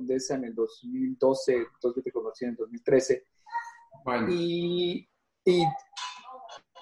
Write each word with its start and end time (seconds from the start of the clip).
Condesa 0.00 0.34
en 0.36 0.44
el 0.44 0.54
2012, 0.54 1.56
entonces 1.74 2.04
te 2.04 2.10
conocí 2.10 2.44
en 2.44 2.52
el 2.52 2.56
2013. 2.56 3.24
Y, 4.30 5.06
y 5.44 5.64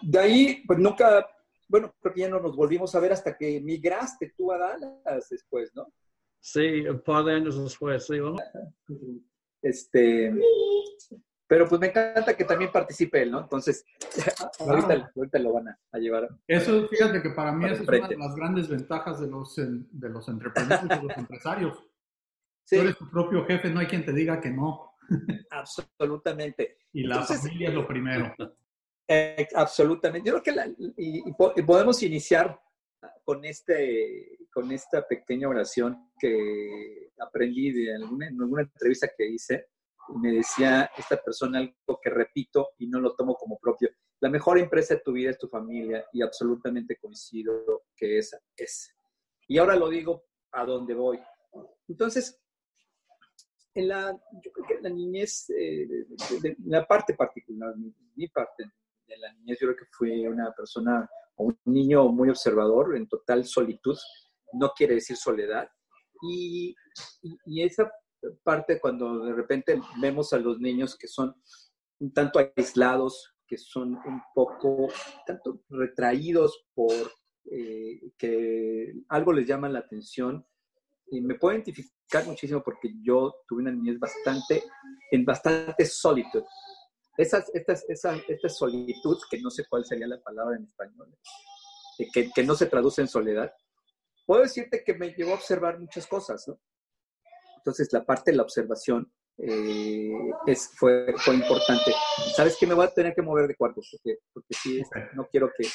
de 0.03 0.19
ahí, 0.19 0.63
pues 0.67 0.79
nunca, 0.79 1.29
bueno, 1.67 1.93
creo 2.01 2.15
que 2.15 2.21
ya 2.21 2.29
no 2.29 2.39
nos 2.39 2.55
volvimos 2.55 2.95
a 2.95 3.01
ver 3.01 3.13
hasta 3.13 3.37
que 3.37 3.61
migraste 3.61 4.33
tú 4.37 4.53
a 4.53 4.59
Dallas 4.59 5.29
después, 5.29 5.75
¿no? 5.75 5.93
Sí, 6.41 6.87
un 6.87 7.01
par 7.01 7.25
de 7.25 7.35
años 7.35 7.61
después, 7.61 8.07
sí, 8.07 8.19
¿no? 8.19 8.37
Este, 9.61 10.33
pero 11.49 11.67
pues 11.67 11.81
me 11.81 11.89
encanta 11.89 12.37
que 12.37 12.45
también 12.45 12.71
participe 12.71 13.23
él, 13.23 13.33
¿no? 13.33 13.41
Entonces, 13.41 13.85
ahorita, 14.61 15.11
ahorita, 15.17 15.39
lo 15.39 15.55
van 15.55 15.69
a, 15.69 15.99
llevar. 15.99 16.29
Eso, 16.47 16.87
fíjate 16.89 17.23
que 17.23 17.31
para 17.31 17.53
mí 17.53 17.65
es 17.65 17.81
una 17.81 18.07
de 18.07 18.17
las 18.17 18.37
grandes 18.37 18.69
ventajas 18.69 19.19
de 19.19 19.27
los, 19.27 19.57
de 19.57 20.09
los 20.09 20.27
de 20.27 21.03
los 21.03 21.17
empresarios. 21.17 21.88
Sí. 22.69 22.77
Tú 22.77 22.83
eres 22.83 22.99
tu 22.99 23.09
propio 23.09 23.47
jefe, 23.47 23.71
no 23.71 23.81
hay 23.81 23.87
quien 23.87 24.05
te 24.05 24.13
diga 24.13 24.39
que 24.43 24.51
no. 24.51 24.93
Absolutamente. 25.51 26.77
Y 26.93 27.05
la 27.05 27.23
familia 27.23 27.71
es 27.71 27.75
lo 27.75 27.87
primero. 27.87 28.35
Eh, 29.11 29.49
absolutamente. 29.55 30.29
Yo 30.29 30.35
creo 30.35 30.43
que 30.43 30.53
la, 30.53 30.69
y, 30.99 31.33
podemos 31.33 32.03
iniciar 32.03 32.61
con, 33.25 33.43
este, 33.43 34.37
con 34.53 34.71
esta 34.71 35.09
pequeña 35.09 35.49
oración 35.49 36.11
que 36.21 37.11
aprendí 37.19 37.73
de 37.73 37.95
alguna, 37.95 38.29
en 38.29 38.39
alguna 38.39 38.65
entrevista 38.65 39.09
que 39.17 39.27
hice 39.27 39.69
y 40.15 40.19
me 40.19 40.33
decía 40.33 40.91
esta 40.95 41.17
persona 41.17 41.59
algo 41.59 41.99
que 42.03 42.11
repito 42.11 42.73
y 42.77 42.87
no 42.87 43.01
lo 43.01 43.15
tomo 43.15 43.35
como 43.37 43.59
propio. 43.59 43.89
La 44.21 44.29
mejor 44.29 44.59
empresa 44.59 44.97
de 44.97 45.01
tu 45.01 45.13
vida 45.13 45.31
es 45.31 45.39
tu 45.39 45.49
familia 45.49 46.05
y 46.13 46.21
absolutamente 46.21 46.99
coincido 47.01 47.85
que 47.97 48.19
esa 48.19 48.39
es. 48.55 48.95
Y 49.47 49.57
ahora 49.57 49.75
lo 49.75 49.89
digo 49.89 50.27
a 50.53 50.67
dónde 50.67 50.93
voy. 50.93 51.19
Entonces, 51.89 52.39
en 53.81 53.89
la, 53.89 54.13
yo 54.43 54.53
creo 54.53 54.67
que 54.67 54.75
en 54.75 54.83
la 54.83 54.91
niñez, 54.91 55.51
eh, 55.51 55.87
de, 56.43 56.57
la 56.67 56.87
parte 56.87 57.15
particular, 57.15 57.75
mi, 57.77 58.29
parte 58.29 58.65
de 59.07 59.19
la 59.19 59.33
niñez, 59.35 59.59
yo 59.61 59.69
creo 59.69 59.77
que 59.77 59.87
fui 59.91 60.27
una 60.27 60.53
persona 60.53 61.09
o 61.37 61.45
un 61.45 61.59
niño 61.67 62.09
muy 62.09 62.29
observador, 62.29 62.97
en 62.97 63.09
total 63.09 63.45
solitud, 63.45 63.97
no 64.55 64.71
quiere 64.77 64.95
decir 64.95 65.17
soledad. 65.17 65.69
Y, 66.23 66.75
y, 67.23 67.39
y 67.45 67.63
esa 67.63 67.91
parte 68.43 68.81
cuando 68.81 69.25
de 69.25 69.33
repente 69.33 69.81
vemos 70.01 70.33
a 70.33 70.39
los 70.39 70.59
niños 70.59 70.97
que 70.97 71.07
son 71.07 71.35
un 72.01 72.13
tanto 72.13 72.39
aislados, 72.39 73.35
que 73.47 73.57
son 73.57 73.95
un 73.95 74.23
poco 74.35 74.89
tanto 75.27 75.63
retraídos 75.69 76.67
por 76.75 76.93
eh, 77.51 78.13
que 78.19 78.93
algo 79.09 79.33
les 79.33 79.47
llama 79.47 79.69
la 79.69 79.81
atención. 79.81 80.47
Y 81.11 81.21
me 81.21 81.35
puedo 81.37 81.55
identificar 81.55 82.27
muchísimo 82.27 82.63
porque 82.63 82.91
yo 83.03 83.43
tuve 83.47 83.63
una 83.63 83.73
niñez 83.73 83.99
bastante, 83.99 84.65
en 85.11 85.25
bastante 85.25 85.85
solitud. 85.87 86.43
esa, 87.17 87.45
esta 87.53 88.49
solitud, 88.49 89.19
que 89.31 89.41
no 89.41 89.51
sé 89.51 89.65
cuál 89.69 89.85
sería 89.85 90.07
la 90.07 90.21
palabra 90.21 90.57
en 90.57 90.65
español, 90.65 91.17
eh, 91.99 92.09
que, 92.13 92.31
que 92.35 92.45
no 92.45 92.55
se 92.55 92.67
traduce 92.67 93.01
en 93.01 93.09
soledad, 93.09 93.53
puedo 94.27 94.43
decirte 94.43 94.85
que 94.85 94.95
me 94.95 95.11
llevó 95.15 95.33
a 95.33 95.37
observar 95.37 95.81
muchas 95.81 96.07
cosas, 96.07 96.47
¿no? 96.47 96.61
Entonces, 97.57 97.93
la 97.93 98.05
parte 98.05 98.31
de 98.31 98.37
la 98.37 98.45
observación 98.45 99.13
eh, 99.39 100.11
es, 100.47 100.71
fue, 100.75 101.15
fue, 101.17 101.35
importante. 101.35 101.93
¿Sabes 102.35 102.57
qué? 102.59 102.67
Me 102.67 102.75
voy 102.75 102.87
a 102.87 102.93
tener 102.93 103.15
que 103.15 103.23
mover 103.23 103.47
de 103.47 103.55
cuarto, 103.55 103.81
porque, 103.91 104.19
porque 104.33 104.55
sí, 104.55 104.83
no 105.15 105.27
quiero 105.29 105.51
que... 105.57 105.69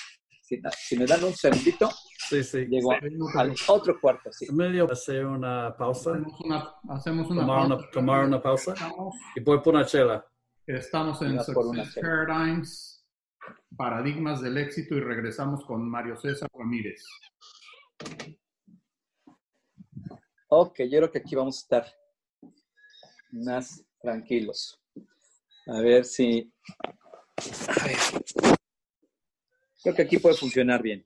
Si, 0.78 0.98
me 0.98 1.06
dan 1.06 1.24
un 1.24 1.34
segundito, 1.34 1.90
sí, 2.30 2.44
sí, 2.44 2.66
llego 2.66 2.92
al 2.92 3.56
otro 3.68 4.00
cuarto. 4.00 4.32
Sí. 4.32 4.52
Medio 4.52 4.92
hacer 4.92 5.26
una 5.26 5.76
pausa. 5.78 6.12
Hacemos 6.12 6.42
una, 6.42 6.74
hacemos 6.90 7.30
una 7.30 7.42
tomar, 7.42 7.58
pausa. 7.58 7.76
Una, 7.76 7.92
tomar 7.92 8.26
una 8.26 8.42
pausa. 8.42 8.76
Y 9.36 9.42
voy 9.42 9.60
por 9.60 9.76
una 9.76 9.86
chela. 9.86 10.26
Estamos 10.66 11.22
en 11.22 11.44
Success 11.44 12.00
Paradigms, 12.02 13.06
Paradigmas 13.76 14.42
del 14.42 14.58
Éxito 14.58 14.96
y 14.96 15.02
regresamos 15.02 15.66
con 15.66 15.90
Mario 15.90 16.16
César 16.16 16.50
Ramírez. 16.54 17.04
Ok, 20.48 20.80
yo 20.84 21.00
creo 21.00 21.12
que 21.12 21.18
aquí 21.18 21.36
vamos 21.36 21.58
a 21.58 21.60
estar 21.60 21.86
más 23.32 23.84
tranquilos. 24.02 24.80
A 25.68 25.82
ver 25.82 26.06
si... 26.06 26.54
A 27.38 27.86
ver. 27.86 28.56
Creo 29.84 29.96
que 29.96 30.02
aquí 30.04 30.18
puede 30.18 30.36
funcionar 30.36 30.82
bien. 30.82 31.04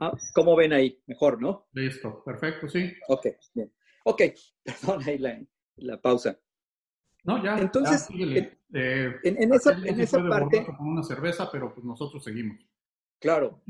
Ah, 0.00 0.12
¿Cómo 0.34 0.56
ven 0.56 0.72
ahí? 0.72 0.98
Mejor, 1.06 1.40
¿no? 1.40 1.68
Listo, 1.72 2.24
perfecto, 2.24 2.68
sí. 2.68 2.92
Ok, 3.08 3.26
bien. 3.52 3.72
Ok, 4.04 4.22
perdón 4.64 5.02
ahí 5.06 5.46
la, 5.76 6.00
pausa. 6.00 6.38
No, 7.24 7.42
ya. 7.42 7.58
Entonces, 7.58 8.08
eh, 8.10 8.58
en, 9.22 9.52
esa, 9.52 9.72
en 9.72 10.00
esa 10.00 10.26
parte... 10.26 10.64
Con 10.64 10.88
una 10.88 11.02
cerveza, 11.02 11.50
pero 11.50 11.72
pues 11.72 11.84
nosotros 11.84 12.24
seguimos. 12.24 12.58
Claro 13.18 13.62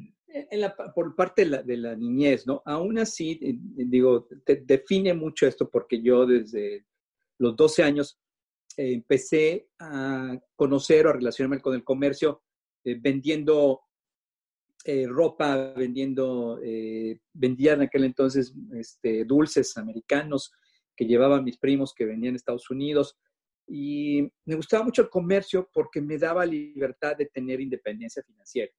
por 0.94 1.14
parte 1.14 1.44
de 1.44 1.76
la, 1.76 1.94
niñez, 1.94 2.46
¿no? 2.46 2.62
Aún 2.64 2.98
así, 2.98 3.38
eh, 3.40 3.56
digo, 3.58 4.28
define 4.62 5.14
mucho 5.14 5.46
esto 5.46 5.70
porque 5.70 6.02
yo 6.02 6.26
desde 6.26 6.86
los 7.38 7.56
12 7.56 7.82
años 7.82 8.18
eh, 8.76 8.92
empecé 8.92 9.68
a 9.78 10.38
conocer 10.56 11.06
o 11.06 11.10
a 11.10 11.14
relacionarme 11.14 11.60
con 11.60 11.74
el 11.74 11.84
comercio 11.84 12.42
eh, 12.84 12.96
vendiendo 13.00 13.80
ropa, 15.08 15.72
vendiendo, 15.74 16.60
vendía 17.32 17.72
en 17.72 17.80
aquel 17.80 18.04
entonces 18.04 18.54
este, 18.74 19.24
dulces 19.24 19.78
americanos 19.78 20.52
que 20.94 21.06
llevaban 21.06 21.42
mis 21.42 21.56
primos 21.56 21.94
que 21.94 22.04
venían 22.04 22.34
a 22.34 22.36
Estados 22.36 22.68
Unidos. 22.68 23.16
Y 23.66 24.30
me 24.44 24.56
gustaba 24.56 24.84
mucho 24.84 25.00
el 25.00 25.08
comercio 25.08 25.70
porque 25.72 26.02
me 26.02 26.18
daba 26.18 26.44
libertad 26.44 27.16
de 27.16 27.24
tener 27.24 27.62
independencia 27.62 28.22
financiera. 28.22 28.70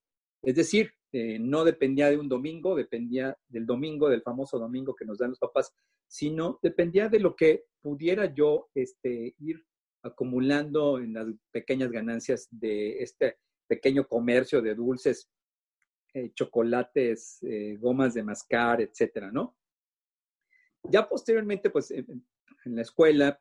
Es 0.44 0.54
decir, 0.54 0.92
eh, 1.12 1.40
no 1.40 1.64
dependía 1.64 2.10
de 2.10 2.18
un 2.18 2.30
domingo, 2.30 2.76
dependía 2.76 3.36
del 3.48 3.66
domingo, 3.66 4.10
del 4.10 4.22
famoso 4.22 4.60
domingo 4.60 4.94
que 4.94 5.06
nos 5.06 5.18
dan 5.18 5.32
los 5.32 5.40
papás, 5.40 5.74
sino 6.08 6.60
dependía 6.62 7.10
de 7.10 7.20
lo 7.20 7.36
que 7.36 7.64
pudiera 7.82 8.34
yo 8.34 8.70
este, 8.76 9.34
ir 9.40 9.66
acumulando 10.06 11.00
en 11.00 11.14
las 11.14 11.28
pequeñas 11.52 11.92
ganancias 11.92 12.48
de 12.52 13.02
este 13.02 13.38
pequeño 13.68 14.08
comercio 14.08 14.62
de 14.62 14.76
dulces, 14.76 15.30
eh, 16.14 16.32
chocolates, 16.34 17.40
eh, 17.44 17.78
gomas 17.80 18.14
de 18.14 18.24
mascar, 18.24 18.82
etcétera, 18.82 19.32
¿no? 19.32 19.58
Ya 20.84 21.08
posteriormente, 21.08 21.70
pues 21.70 21.92
en, 21.92 22.24
la 22.66 22.82
escuela, 22.82 23.40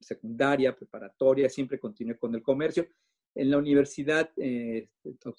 secundaria, 0.00 0.74
preparatoria, 0.74 1.48
siempre 1.48 1.78
continué 1.78 2.16
con 2.16 2.34
el 2.34 2.42
comercio 2.42 2.86
en 3.34 3.50
la 3.50 3.58
universidad 3.58 4.30
eh, 4.36 4.88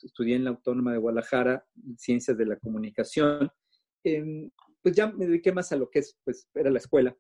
estudié 0.03 0.35
en 0.35 0.45
la 0.45 0.51
Autónoma 0.51 0.93
de 0.93 0.97
Guadalajara, 0.97 1.65
Ciencias 1.97 2.37
de 2.37 2.45
la 2.45 2.57
Comunicación. 2.57 3.51
Em, 4.03 4.49
pues 4.81 4.95
ya 4.95 5.11
me 5.11 5.27
dediqué 5.27 5.51
más 5.51 5.71
a 5.71 5.75
lo 5.75 5.89
que 5.89 5.99
es, 5.99 6.17
pues 6.23 6.47
era 6.53 6.69
la 6.71 6.79
escuela. 6.79 7.15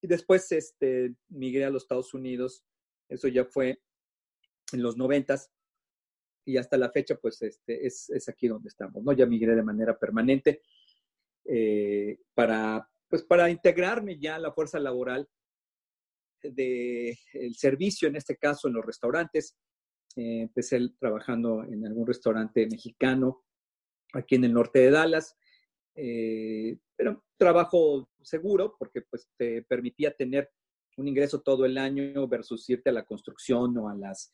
Y 0.00 0.06
después 0.06 0.50
este, 0.52 1.14
migré 1.28 1.64
a 1.64 1.70
los 1.70 1.82
Estados 1.82 2.14
Unidos. 2.14 2.64
Eso 3.08 3.28
ya 3.28 3.44
fue 3.44 3.80
en 4.72 4.82
los 4.82 4.96
noventas. 4.96 5.50
Y 6.44 6.56
hasta 6.56 6.78
la 6.78 6.90
fecha, 6.90 7.16
pues 7.16 7.42
este, 7.42 7.86
es, 7.86 8.28
aquí 8.28 8.48
donde 8.48 8.68
estamos, 8.68 9.02
¿no? 9.02 9.12
Ya 9.12 9.26
migré 9.26 9.54
de 9.54 9.62
manera 9.62 9.98
permanente 9.98 10.62
eh, 11.44 12.18
para, 12.34 12.88
pues 13.08 13.22
para 13.22 13.50
integrarme 13.50 14.18
ya 14.18 14.36
a 14.36 14.38
la 14.38 14.52
fuerza 14.52 14.78
laboral 14.78 15.28
del 16.42 17.16
el 17.34 17.54
servicio, 17.56 18.08
en 18.08 18.16
este 18.16 18.36
caso 18.36 18.68
en 18.68 18.74
los 18.74 18.84
restaurantes, 18.84 19.58
eh, 20.16 20.42
empecé 20.42 20.80
trabajando 20.98 21.64
en 21.64 21.86
algún 21.86 22.06
restaurante 22.06 22.66
mexicano 22.66 23.44
aquí 24.12 24.36
en 24.36 24.44
el 24.44 24.52
norte 24.52 24.78
de 24.80 24.90
Dallas, 24.90 25.36
eh, 26.00 26.78
pero 26.94 27.24
trabajo 27.36 28.08
seguro 28.22 28.76
porque 28.78 29.02
pues 29.02 29.28
te 29.36 29.62
permitía 29.62 30.14
tener 30.14 30.48
un 30.96 31.08
ingreso 31.08 31.40
todo 31.40 31.64
el 31.64 31.76
año 31.76 32.28
versus 32.28 32.70
irte 32.70 32.90
a 32.90 32.92
la 32.92 33.04
construcción 33.04 33.76
o 33.78 33.88
a 33.88 33.96
las, 33.96 34.32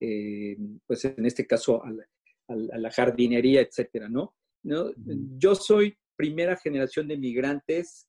eh, 0.00 0.58
pues 0.86 1.06
en 1.06 1.24
este 1.24 1.46
caso 1.46 1.82
a 1.82 1.90
la, 1.90 2.90
jardinería, 2.90 3.62
etcétera, 3.62 4.08
¿no? 4.08 4.34
¿no? 4.64 4.92
Yo 5.38 5.54
soy 5.54 5.96
primera 6.14 6.56
generación 6.56 7.08
de 7.08 7.16
migrantes, 7.16 8.08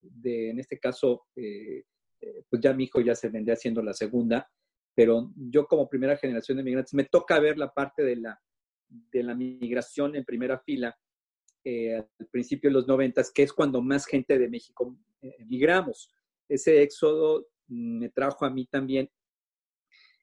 de, 0.00 0.50
en 0.50 0.58
este 0.58 0.78
caso, 0.78 1.26
pues 1.34 2.62
ya 2.62 2.72
mi 2.72 2.84
hijo 2.84 3.00
ya 3.00 3.14
se 3.14 3.28
vendría 3.28 3.54
haciendo 3.54 3.82
la 3.82 3.92
segunda, 3.92 4.48
pero 4.94 5.32
yo 5.36 5.66
como 5.66 5.88
primera 5.88 6.16
generación 6.16 6.58
de 6.58 6.64
migrantes 6.64 6.94
me 6.94 7.04
toca 7.04 7.40
ver 7.40 7.58
la 7.58 7.72
parte 7.72 8.02
de 8.02 8.16
la, 8.16 8.40
de 8.88 9.22
la 9.22 9.34
migración 9.34 10.16
en 10.16 10.24
primera 10.24 10.58
fila 10.60 10.96
eh, 11.64 11.94
al 11.96 12.26
principio 12.30 12.70
de 12.70 12.74
los 12.74 12.86
noventas, 12.86 13.30
que 13.30 13.42
es 13.42 13.52
cuando 13.52 13.80
más 13.80 14.06
gente 14.06 14.38
de 14.38 14.48
México 14.48 14.96
eh, 15.20 15.36
emigramos. 15.38 16.12
Ese 16.48 16.82
éxodo 16.82 17.48
me 17.68 18.08
trajo 18.08 18.44
a 18.44 18.50
mí 18.50 18.66
también 18.66 19.10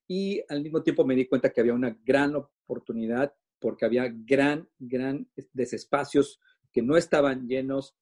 y 0.07 0.41
al 0.49 0.61
mismo 0.61 0.81
tiempo 0.83 1.05
me 1.05 1.15
di 1.15 1.27
cuenta 1.27 1.51
que 1.51 1.61
había 1.61 1.73
una 1.73 1.97
gran 2.03 2.35
oportunidad 2.35 3.33
porque 3.59 3.85
había 3.85 4.07
gran, 4.07 4.67
gran 4.77 5.27
desespacios 5.53 6.39
que 6.71 6.81
no 6.81 6.97
estaban 6.97 7.47
llenos 7.47 7.95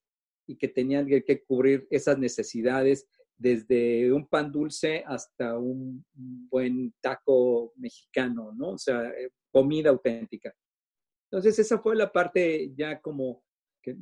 y 0.46 0.56
que 0.56 0.68
tenían 0.68 1.06
que 1.06 1.44
cubrir 1.44 1.86
esas 1.90 2.18
necesidades 2.18 3.06
desde 3.38 4.12
un 4.12 4.26
pan 4.26 4.50
dulce 4.50 5.04
hasta 5.06 5.56
un 5.58 6.04
buen 6.12 6.92
taco 7.00 7.72
mexicano, 7.76 8.52
¿no? 8.52 8.70
O 8.70 8.78
sea, 8.78 9.10
eh, 9.10 9.30
comida 9.50 9.90
auténtica. 9.90 10.54
Entonces, 11.30 11.58
esa 11.58 11.78
fue 11.78 11.94
la 11.94 12.10
parte 12.10 12.72
ya 12.74 13.00
como, 13.00 13.44
que, 13.82 13.94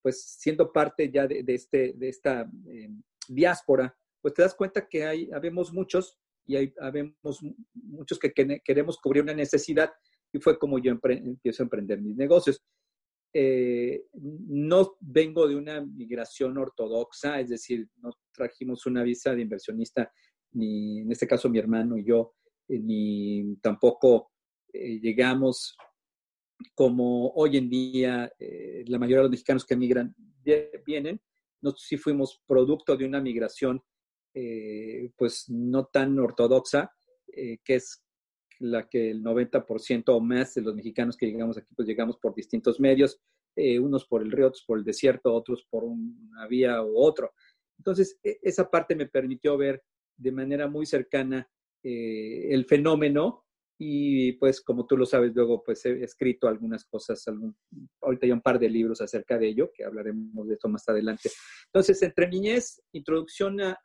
pues 0.00 0.22
siendo 0.38 0.72
parte 0.72 1.10
ya 1.10 1.26
de, 1.26 1.44
este, 1.48 1.94
de 1.96 2.08
esta 2.08 2.48
eh, 2.68 2.90
diáspora, 3.28 3.96
pues 4.20 4.34
te 4.34 4.42
das 4.42 4.54
cuenta 4.54 4.88
que 4.88 5.04
hay, 5.04 5.30
habemos 5.32 5.72
muchos 5.72 6.16
y 6.46 6.54
hay, 6.54 6.72
habemos 6.80 7.42
muchos 7.74 8.18
que, 8.20 8.32
queremos 8.64 8.98
cubrir 8.98 9.24
una 9.24 9.34
necesidad 9.34 9.90
y 10.32 10.38
fue 10.38 10.58
como 10.58 10.78
yo 10.78 10.92
empiezo 10.92 11.62
a 11.62 11.64
emprender 11.64 12.00
mis 12.00 12.16
negocios. 12.16 12.62
Eh, 13.32 14.04
no 14.12 14.96
vengo 15.00 15.48
de 15.48 15.56
una 15.56 15.80
migración 15.80 16.56
ortodoxa, 16.56 17.40
es 17.40 17.48
decir, 17.48 17.88
no 17.96 18.10
trajimos 18.32 18.86
una 18.86 19.02
visa 19.02 19.34
de 19.34 19.42
inversionista, 19.42 20.12
ni 20.52 21.00
en 21.00 21.10
este 21.10 21.26
caso 21.26 21.50
mi 21.50 21.58
hermano 21.58 21.98
y 21.98 22.04
yo, 22.04 22.36
eh, 22.68 22.78
ni 22.78 23.56
tampoco 23.56 24.30
llegamos 24.72 25.76
como 26.74 27.28
hoy 27.30 27.56
en 27.56 27.68
día 27.68 28.32
la 28.86 28.98
mayoría 28.98 29.18
de 29.18 29.22
los 29.24 29.30
mexicanos 29.30 29.64
que 29.64 29.74
emigran 29.74 30.14
vienen. 30.84 31.20
Nosotros 31.60 31.86
sí 31.86 31.96
fuimos 31.96 32.42
producto 32.46 32.96
de 32.96 33.06
una 33.06 33.20
migración 33.20 33.82
pues 35.16 35.48
no 35.48 35.86
tan 35.86 36.18
ortodoxa, 36.18 36.92
que 37.32 37.74
es 37.74 38.06
la 38.58 38.88
que 38.88 39.10
el 39.10 39.22
90% 39.22 40.04
o 40.08 40.20
más 40.20 40.54
de 40.54 40.62
los 40.62 40.74
mexicanos 40.74 41.16
que 41.16 41.26
llegamos 41.26 41.58
aquí, 41.58 41.74
pues 41.74 41.88
llegamos 41.88 42.16
por 42.18 42.34
distintos 42.34 42.80
medios, 42.80 43.20
eh, 43.54 43.78
unos 43.78 44.06
por 44.06 44.22
el 44.22 44.30
río, 44.30 44.48
otros 44.48 44.64
por 44.66 44.78
el 44.78 44.84
desierto, 44.84 45.32
otros 45.34 45.66
por 45.68 45.84
una 45.84 46.46
vía 46.46 46.82
u 46.82 46.98
otro. 46.98 47.32
Entonces, 47.78 48.18
e, 48.22 48.38
esa 48.42 48.70
parte 48.70 48.94
me 48.94 49.06
permitió 49.06 49.56
ver 49.56 49.82
de 50.16 50.32
manera 50.32 50.68
muy 50.68 50.86
cercana 50.86 51.48
eh, 51.82 52.48
el 52.50 52.64
fenómeno 52.64 53.45
y 53.78 54.32
pues 54.34 54.60
como 54.60 54.86
tú 54.86 54.96
lo 54.96 55.04
sabes, 55.04 55.34
luego 55.34 55.62
pues 55.62 55.84
he 55.84 56.02
escrito 56.02 56.48
algunas 56.48 56.84
cosas, 56.84 57.26
algún, 57.28 57.56
ahorita 58.00 58.26
hay 58.26 58.32
un 58.32 58.40
par 58.40 58.58
de 58.58 58.70
libros 58.70 59.00
acerca 59.00 59.38
de 59.38 59.48
ello, 59.48 59.70
que 59.74 59.84
hablaremos 59.84 60.48
de 60.48 60.54
esto 60.54 60.68
más 60.68 60.88
adelante. 60.88 61.30
Entonces, 61.66 62.02
entre 62.02 62.28
niñez, 62.28 62.82
introducción 62.92 63.60
a 63.60 63.78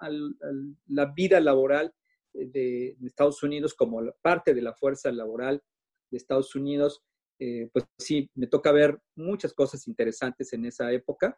la 0.87 1.05
vida 1.13 1.39
laboral, 1.39 1.93
de, 2.33 2.97
Estados 3.03 3.43
Unidos 3.43 3.73
como 3.73 4.01
parte 4.21 4.53
de 4.53 4.61
la 4.61 4.73
fuerza 4.73 5.11
laboral 5.11 5.61
de 6.09 6.17
Estados 6.17 6.55
Unidos, 6.55 7.03
eh, 7.39 7.69
pues 7.71 7.85
sí, 7.97 8.29
me 8.35 8.47
toca 8.47 8.71
ver 8.71 8.99
muchas 9.15 9.53
cosas 9.53 9.87
interesantes 9.87 10.53
en 10.53 10.65
esa 10.65 10.91
época 10.91 11.37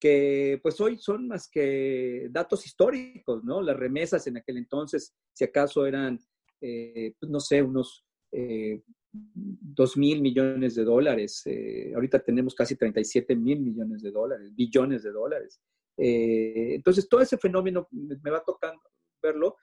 que 0.00 0.60
pues 0.62 0.80
hoy 0.80 0.96
son 0.98 1.26
más 1.26 1.48
que 1.48 2.28
datos 2.30 2.64
históricos, 2.66 3.42
¿no? 3.42 3.60
Las 3.60 3.76
remesas 3.76 4.26
en 4.28 4.36
aquel 4.36 4.58
entonces, 4.58 5.12
si 5.32 5.44
acaso 5.44 5.86
eran, 5.86 6.20
eh, 6.60 7.14
pues, 7.18 7.30
no 7.30 7.40
sé, 7.40 7.62
unos 7.62 8.04
eh, 8.32 8.82
2 9.12 9.96
mil 9.96 10.20
millones 10.20 10.74
de 10.74 10.84
dólares. 10.84 11.42
Eh, 11.46 11.92
ahorita 11.94 12.20
tenemos 12.20 12.54
casi 12.54 12.76
37 12.76 13.34
mil 13.36 13.60
millones 13.60 14.02
de 14.02 14.10
dólares, 14.10 14.54
billones 14.54 15.02
de 15.02 15.12
dólares. 15.12 15.60
entonces, 15.96 17.08
todo 17.08 17.20
ese 17.20 17.38
fenómeno 17.38 17.88
me 17.90 18.30
va 18.30 18.42
tocando 18.44 18.82
verlo 19.20 19.56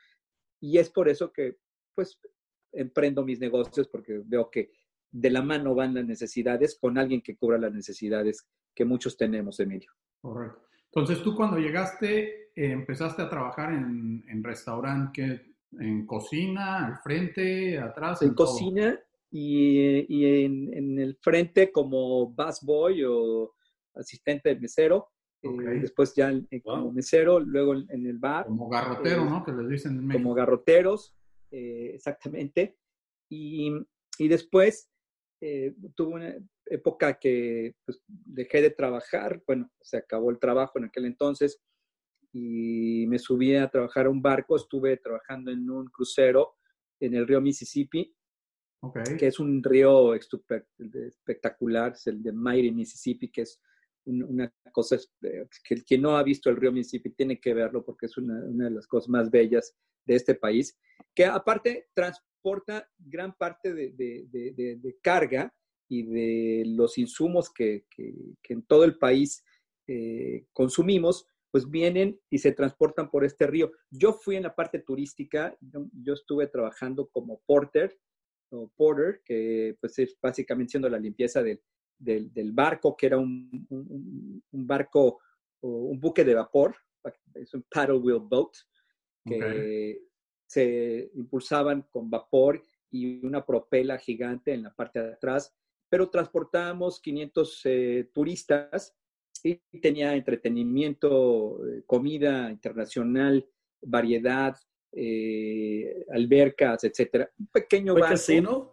y 0.59 0.77
es 0.77 0.89
por 0.89 1.07
eso 1.07 1.31
que, 1.31 1.57
pues, 1.95 2.19
emprendo 2.73 3.23
mis 3.23 3.39
negocios 3.39 3.87
porque 3.87 4.21
veo 4.25 4.49
que 4.49 4.71
de 5.11 5.29
la 5.29 5.41
mano 5.41 5.73
van 5.73 5.93
las 5.93 6.05
necesidades 6.05 6.77
con 6.77 6.97
alguien 6.97 7.21
que 7.21 7.37
cubra 7.37 7.57
las 7.57 7.73
necesidades 7.73 8.45
que 8.75 8.83
muchos 8.83 9.15
tenemos, 9.15 9.59
Emilio. 9.61 9.89
Correcto. 10.19 10.67
Entonces, 10.93 11.23
tú 11.23 11.35
cuando 11.35 11.57
llegaste, 11.57 12.51
eh, 12.55 12.71
empezaste 12.71 13.21
a 13.21 13.29
trabajar 13.29 13.71
en, 13.73 14.25
en 14.27 14.43
restaurante, 14.43 15.54
en 15.79 16.05
cocina, 16.05 16.87
al 16.87 16.97
frente, 16.99 17.77
atrás. 17.79 18.21
En, 18.21 18.33
cocina 18.33 18.99
y, 19.31 20.05
y 20.07 20.45
en, 20.45 20.73
en, 20.73 20.99
el 20.99 21.17
frente 21.21 21.71
como 21.71 22.27
busboy 22.27 23.03
o 23.03 23.53
asistente 23.93 24.49
de 24.49 24.59
mesero 24.59 25.09
eh, 25.45 25.79
después 25.79 26.13
ya 26.15 26.31
como 26.63 26.91
mesero, 26.91 27.39
luego 27.39 27.75
en 27.75 28.05
el 28.05 28.17
bar. 28.17 28.45
Como 28.45 28.69
garrotero, 28.69 29.23
eh, 29.23 29.29
¿no? 29.29 29.43
Que 29.43 29.51
les 29.51 29.69
dicen 29.69 29.99
en 29.99 30.11
Como 30.11 30.33
garroteros, 30.33 31.15
eh, 31.51 31.91
exactamente. 31.93 32.77
Y, 33.29 33.71
y 34.17 34.27
después 34.27 34.89
tuve 35.95 36.13
una 36.13 36.35
época 36.65 37.19
que 37.19 37.75
pues, 37.85 38.01
dejé 38.07 38.61
de 38.61 38.71
trabajar, 38.71 39.43
bueno, 39.45 39.69
se 39.79 39.97
acabó 39.97 40.31
el 40.31 40.39
trabajo 40.39 40.79
en 40.79 40.85
aquel 40.85 41.05
entonces 41.05 41.61
y 42.37 43.07
me 43.07 43.17
subí 43.17 43.55
a 43.55 43.69
trabajar 43.69 44.07
a 44.07 44.09
un 44.09 44.21
barco, 44.21 44.57
estuve 44.57 44.97
trabajando 44.97 45.51
en 45.51 45.69
un 45.69 45.85
crucero 45.85 46.57
en 46.99 47.13
el 47.13 47.25
río 47.25 47.39
Mississippi, 47.39 48.13
que 49.17 49.27
es 49.27 49.39
un 49.39 49.63
río 49.63 50.13
espectacular, 50.13 51.93
es 51.93 52.07
el 52.07 52.21
de 52.21 52.33
Mighty 52.33 52.73
Mississippi, 52.73 53.29
que 53.29 53.43
es 53.43 53.61
una 54.05 54.53
cosa 54.73 54.97
que 55.23 55.73
el 55.75 55.85
que 55.85 55.97
no 55.97 56.17
ha 56.17 56.23
visto 56.23 56.49
el 56.49 56.57
río 56.57 56.73
Mississippi 56.73 57.11
tiene 57.11 57.39
que 57.39 57.53
verlo 57.53 57.85
porque 57.85 58.07
es 58.07 58.17
una, 58.17 58.41
de 58.41 58.69
las 58.69 58.85
cosas 58.85 59.07
más 59.07 59.31
bellas 59.31 59.73
de 60.05 60.15
este 60.15 60.35
país, 60.35 60.77
que 61.15 61.25
aparte 61.25 61.87
transporta 61.93 62.91
gran 62.97 63.33
parte 63.37 63.73
de, 63.73 64.97
carga 65.01 65.55
y 65.87 66.03
de 66.03 66.63
los 66.67 66.97
insumos 66.97 67.49
que, 67.49 67.85
en 68.49 68.63
todo 68.63 68.83
el 68.83 68.97
país 68.97 69.41
eh, 69.87 70.47
consumimos, 70.51 71.29
pues 71.55 71.71
vienen 71.71 72.19
y 72.29 72.39
se 72.39 72.51
transportan 72.51 73.09
por 73.09 73.23
este 73.23 73.47
río. 73.47 73.71
Yo 73.89 74.11
fui 74.11 74.35
en 74.35 74.43
la 74.43 74.53
parte 74.53 74.79
turística, 74.79 75.57
yo, 75.61 76.13
estuve 76.13 76.47
trabajando 76.47 77.07
como 77.07 77.39
porter 77.45 77.97
o 78.49 78.69
porter, 78.75 79.21
que 79.23 79.77
pues 79.79 79.97
es 79.99 80.17
básicamente 80.21 80.71
siendo 80.71 80.89
la 80.89 80.99
limpieza 80.99 81.41
del, 81.41 81.61
del, 81.97 82.51
barco, 82.51 82.97
que 82.97 83.05
era 83.05 83.17
un, 83.17 83.65
un, 83.69 84.67
barco, 84.67 85.21
un 85.61 85.97
buque 85.97 86.25
de 86.25 86.33
vapor, 86.33 86.75
es 87.33 87.53
un 87.53 87.63
paddle 87.73 87.99
wheel 87.99 88.19
boat, 88.19 88.51
que 89.23 90.01
se 90.45 91.09
impulsaban 91.13 91.83
con 91.83 92.09
vapor 92.09 92.61
y 92.91 93.25
una 93.25 93.45
propela 93.45 93.97
gigante 93.97 94.53
en 94.53 94.63
la 94.63 94.75
parte 94.75 95.01
de 95.01 95.13
atrás, 95.13 95.55
pero 95.87 96.09
transportábamos 96.09 96.99
500 96.99 97.61
eh, 97.63 98.09
turistas 98.13 98.93
y 99.47 99.79
tenía 99.79 100.15
entretenimiento, 100.15 101.65
eh, 101.67 101.83
comida 101.85 102.49
internacional, 102.49 103.47
variedad, 103.81 104.57
eh, 104.91 106.05
albercas, 106.11 106.83
etcétera. 106.85 107.29
Un 107.37 107.47
pequeño 107.47 107.93
barco. 107.93 108.09
casino? 108.09 108.71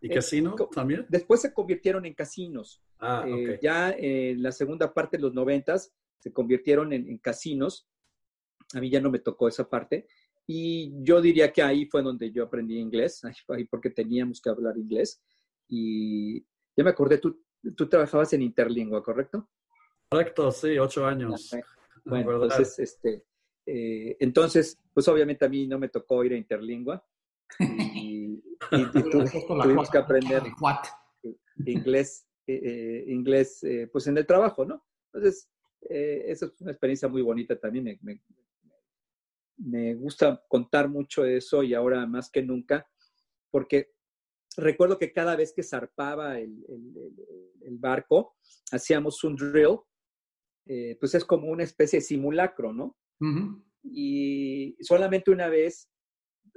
¿Y 0.00 0.10
eh, 0.10 0.14
casino 0.14 0.54
también? 0.74 1.06
Después 1.08 1.42
se 1.42 1.52
convirtieron 1.52 2.06
en 2.06 2.14
casinos. 2.14 2.82
Ah, 2.98 3.24
eh, 3.28 3.58
ya 3.62 3.94
en 3.96 4.42
la 4.42 4.52
segunda 4.52 4.92
parte 4.92 5.16
de 5.16 5.22
los 5.22 5.34
noventas 5.34 5.92
se 6.18 6.32
convirtieron 6.32 6.92
en, 6.92 7.18
casinos. 7.18 7.86
A 8.74 8.80
mí 8.80 8.90
ya 8.90 9.00
no 9.00 9.10
me 9.10 9.18
tocó 9.18 9.48
esa 9.48 9.68
parte. 9.68 10.08
Y 10.46 10.92
yo 11.02 11.20
diría 11.20 11.52
que 11.52 11.62
ahí 11.62 11.86
fue 11.86 12.02
donde 12.02 12.32
yo 12.32 12.44
aprendí 12.44 12.78
inglés, 12.78 13.22
ahí 13.48 13.64
porque 13.66 13.90
teníamos 13.90 14.40
que 14.40 14.50
hablar 14.50 14.76
inglés. 14.76 15.22
Y 15.68 16.40
ya 16.74 16.82
me 16.82 16.90
acordé, 16.90 17.18
tú, 17.18 17.44
tú 17.76 17.88
trabajabas 17.88 18.32
en 18.32 18.42
Interlingua, 18.42 19.04
¿correcto? 19.04 19.48
Correcto, 20.10 20.50
sí, 20.50 20.78
ocho 20.78 21.06
años. 21.06 21.54
Ah, 21.54 21.60
bueno, 22.04 22.32
entonces, 22.42 22.78
este, 22.78 23.24
eh, 23.66 24.16
entonces, 24.20 24.78
pues 24.92 25.06
obviamente 25.08 25.44
a 25.44 25.48
mí 25.48 25.66
no 25.66 25.78
me 25.78 25.88
tocó 25.88 26.24
ir 26.24 26.32
a 26.32 26.36
Interlingua. 26.36 27.04
Y, 27.58 28.42
tuvimos 29.10 29.90
que 29.90 29.98
aprender 29.98 30.42
inglés, 31.66 32.26
eh, 32.46 32.60
eh, 32.62 33.04
inglés 33.08 33.62
eh, 33.64 33.88
pues 33.92 34.06
en 34.06 34.18
el 34.18 34.26
trabajo, 34.26 34.64
¿no? 34.64 34.84
Entonces, 35.12 35.48
esa 35.82 36.46
es 36.46 36.60
una 36.60 36.72
experiencia 36.72 37.08
muy 37.08 37.22
bonita 37.22 37.58
también. 37.58 37.98
Me, 38.02 38.20
me, 39.56 39.94
gusta 39.94 40.42
contar 40.48 40.88
mucho 40.88 41.24
eso 41.24 41.62
y 41.62 41.74
ahora 41.74 42.06
más 42.06 42.30
que 42.30 42.42
nunca, 42.42 42.88
porque 43.50 43.92
recuerdo 44.56 44.98
que 44.98 45.12
cada 45.12 45.36
vez 45.36 45.52
que 45.52 45.62
zarpaba 45.62 46.38
el, 46.38 46.64
el, 47.62 47.78
barco, 47.78 48.36
hacíamos 48.70 49.24
un 49.24 49.36
drill, 49.36 49.78
pues 50.64 51.14
es 51.14 51.24
como 51.24 51.48
una 51.48 51.64
especie 51.64 51.98
de 51.98 52.04
simulacro, 52.04 52.72
¿no? 52.72 52.96
Y 53.82 54.76
solamente 54.80 55.30
una 55.30 55.48
vez 55.48 55.90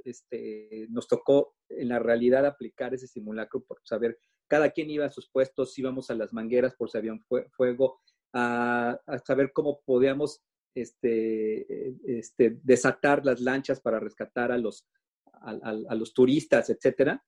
este, 0.04 0.86
nos 0.90 1.08
tocó 1.08 1.56
en 1.68 1.88
la 1.88 1.98
realidad 1.98 2.46
aplicar 2.46 2.94
ese 2.94 3.06
simulacro 3.06 3.62
por 3.64 3.80
saber, 3.84 4.18
cada 4.48 4.70
quien 4.70 4.90
iba 4.90 5.06
a 5.06 5.10
sus 5.10 5.30
puestos, 5.30 5.78
íbamos 5.78 6.10
a 6.10 6.14
las 6.14 6.32
mangueras 6.32 6.74
por 6.74 6.90
si 6.90 6.98
había 6.98 7.12
un 7.12 7.24
fuego, 7.50 8.00
a, 8.34 9.00
saber 9.24 9.52
cómo 9.52 9.80
podíamos 9.84 10.42
este, 10.74 11.94
este, 12.04 12.58
desatar 12.62 13.24
las 13.24 13.40
lanchas 13.40 13.80
para 13.80 14.00
rescatar 14.00 14.52
a 14.52 14.58
los, 14.58 14.86
a, 15.32 15.94
los 15.94 16.12
turistas, 16.12 16.68
etc. 16.68 17.18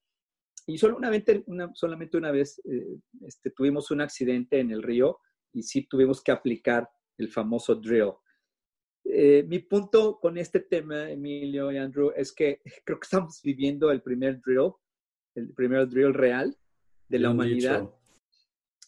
Y 0.66 0.78
solamente 0.78 1.45
una, 1.47 1.73
solamente 1.75 2.16
una 2.16 2.33
vez 2.33 2.61
eh, 2.64 2.99
este, 3.23 3.50
tuvimos 3.50 3.90
un 3.90 4.00
accidente 4.00 4.59
en 4.59 4.73
el 4.73 4.83
río 4.83 5.18
y 5.52 5.62
sí 5.62 5.86
tuvimos 5.86 6.22
que 6.22 6.32
aplicar 6.32 6.88
el 7.18 7.28
famoso 7.28 7.74
drill. 7.74 8.12
Eh, 9.04 9.44
mi 9.46 9.60
punto 9.60 10.18
con 10.20 10.36
este 10.36 10.60
tema, 10.60 11.10
Emilio 11.10 11.70
y 11.70 11.78
Andrew, 11.78 12.12
es 12.14 12.32
que 12.32 12.60
creo 12.84 12.98
que 12.98 13.04
estamos 13.04 13.40
viviendo 13.42 13.90
el 13.90 14.02
primer 14.02 14.40
drill, 14.40 14.72
el 15.34 15.52
primer 15.54 15.88
drill 15.88 16.12
real 16.12 16.56
de 17.08 17.18
la 17.18 17.30
humanidad. 17.30 17.88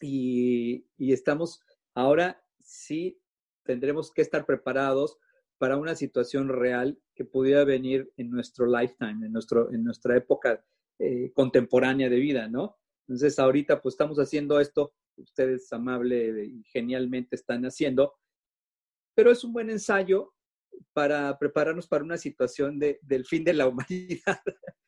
Y, 0.01 0.87
y, 0.97 1.13
estamos, 1.13 1.61
ahora 1.95 2.41
sí 2.61 3.21
tendremos 3.65 4.13
que 4.13 4.23
estar 4.23 4.47
preparados 4.47 5.19
para 5.59 5.77
una 5.77 5.95
situación 5.95 6.49
real 6.49 6.99
que 7.15 7.25
pudiera 7.25 7.65
venir 7.65 8.11
en 8.17 8.31
nuestro 8.31 8.67
lifetime, 8.67 9.27
en, 9.27 9.33
nuestro, 9.33 9.73
en 9.73 9.83
nuestra 9.83 10.17
época 10.17 10.65
eh, 11.01 11.33
contemporánea 11.35 12.09
de 12.09 12.17
vida, 12.17 12.49
¿no? 12.49 12.77
Entonces, 13.07 13.39
ahorita 13.39 13.81
pues 13.81 13.95
estamos 13.95 14.19
haciendo 14.19 14.61
esto, 14.61 14.95
ustedes 15.19 15.73
amable 15.73 16.45
y 16.45 16.63
genialmente 16.65 17.37
están 17.37 17.65
haciendo, 17.65 18.15
pero 19.15 19.31
es 19.31 19.45
un 19.45 19.53
buen 19.53 19.71
ensayo 19.71 20.33
para 20.93 21.39
prepararnos 21.39 21.89
para 21.89 22.05
una 22.05 22.17
situación 22.17 22.79
de, 22.79 22.99
del 23.03 23.25
fin 23.25 23.45
de 23.45 23.55
la 23.55 23.67
humanidad, 23.69 24.41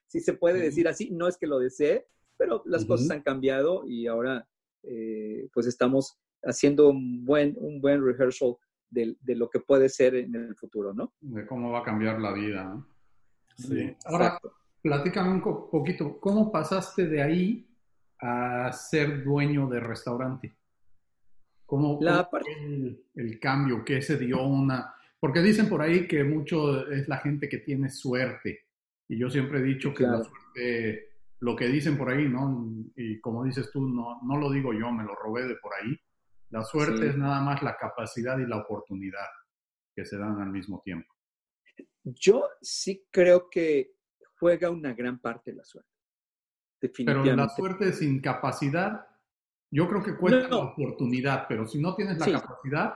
si 0.06 0.20
se 0.20 0.34
puede 0.34 0.60
decir 0.60 0.88
así. 0.88 1.10
No 1.10 1.28
es 1.28 1.36
que 1.36 1.46
lo 1.46 1.58
desee, 1.58 2.06
pero 2.36 2.62
las 2.66 2.84
cosas 2.84 3.10
han 3.10 3.22
cambiado 3.22 3.84
y 3.86 4.06
ahora 4.06 4.48
eh, 4.82 5.48
pues 5.52 5.66
estamos 5.66 6.18
haciendo 6.42 6.88
un 6.88 7.24
buen, 7.24 7.54
un 7.58 7.80
buen 7.80 8.04
rehearsal 8.04 8.56
de, 8.88 9.16
de, 9.20 9.36
lo 9.36 9.50
que 9.50 9.60
puede 9.60 9.88
ser 9.88 10.14
en 10.14 10.34
el 10.34 10.56
futuro, 10.56 10.94
¿no? 10.94 11.12
De 11.20 11.46
cómo 11.46 11.70
va 11.70 11.80
a 11.80 11.84
cambiar 11.84 12.20
la 12.20 12.32
vida, 12.32 12.64
¿no? 12.64 12.88
Sí. 13.56 13.94
Ahora, 14.06 14.38
platícame 14.82 15.30
un 15.30 15.42
poquito, 15.42 16.18
¿cómo 16.18 16.50
pasaste 16.50 17.06
de 17.06 17.22
ahí 17.22 17.69
a 18.20 18.72
ser 18.72 19.24
dueño 19.24 19.68
de 19.68 19.80
restaurante? 19.80 20.54
¿Cómo, 21.66 21.98
la 22.00 22.28
el, 23.14 23.38
cambio 23.38 23.84
que 23.84 24.02
se 24.02 24.16
dio 24.16 24.42
una... 24.42 24.94
Porque 25.20 25.40
dicen 25.40 25.68
por 25.68 25.82
ahí 25.82 26.08
que 26.08 26.24
mucho 26.24 26.90
es 26.90 27.06
la 27.08 27.18
gente 27.18 27.48
que 27.48 27.58
tiene 27.58 27.90
suerte. 27.90 28.66
Y 29.08 29.18
yo 29.18 29.30
siempre 29.30 29.60
he 29.60 29.62
dicho 29.62 29.94
que 29.94 30.04
la 30.04 30.24
suerte, 30.24 31.10
lo 31.40 31.54
que 31.54 31.68
dicen 31.68 31.96
por 31.96 32.10
ahí, 32.10 32.28
¿no? 32.28 32.66
Y 32.96 33.20
como 33.20 33.44
dices 33.44 33.70
tú, 33.70 33.86
no, 33.88 34.20
no 34.22 34.36
lo 34.36 34.50
digo 34.50 34.72
yo, 34.72 34.90
me 34.90 35.04
lo 35.04 35.14
robé 35.14 35.46
de 35.46 35.56
por 35.56 35.72
ahí. 35.74 35.96
La 36.50 36.64
suerte 36.64 37.08
es 37.08 37.16
nada 37.16 37.40
más 37.40 37.62
la 37.62 37.76
capacidad 37.76 38.38
y 38.38 38.46
la 38.46 38.56
oportunidad 38.56 39.26
que 39.94 40.04
se 40.04 40.18
dan 40.18 40.40
al 40.40 40.50
mismo 40.50 40.80
tiempo. 40.84 41.14
Yo 42.02 42.48
sí 42.60 43.06
creo 43.10 43.48
que 43.48 43.92
juega 44.38 44.70
una 44.70 44.94
gran 44.94 45.20
parte 45.20 45.52
la 45.52 45.64
suerte. 45.64 45.90
Definitivamente. 46.80 47.30
Pero 47.30 47.36
la 47.36 47.48
suerte 47.48 47.92
sin 47.92 48.20
capacidad 48.20 49.06
yo 49.70 49.88
creo 49.88 50.02
que 50.02 50.16
cuesta 50.16 50.48
la 50.48 50.56
oportunidad, 50.56 51.46
pero 51.48 51.66
si 51.66 51.80
no 51.80 51.94
tienes 51.94 52.18
la 52.18 52.40
capacidad, 52.40 52.94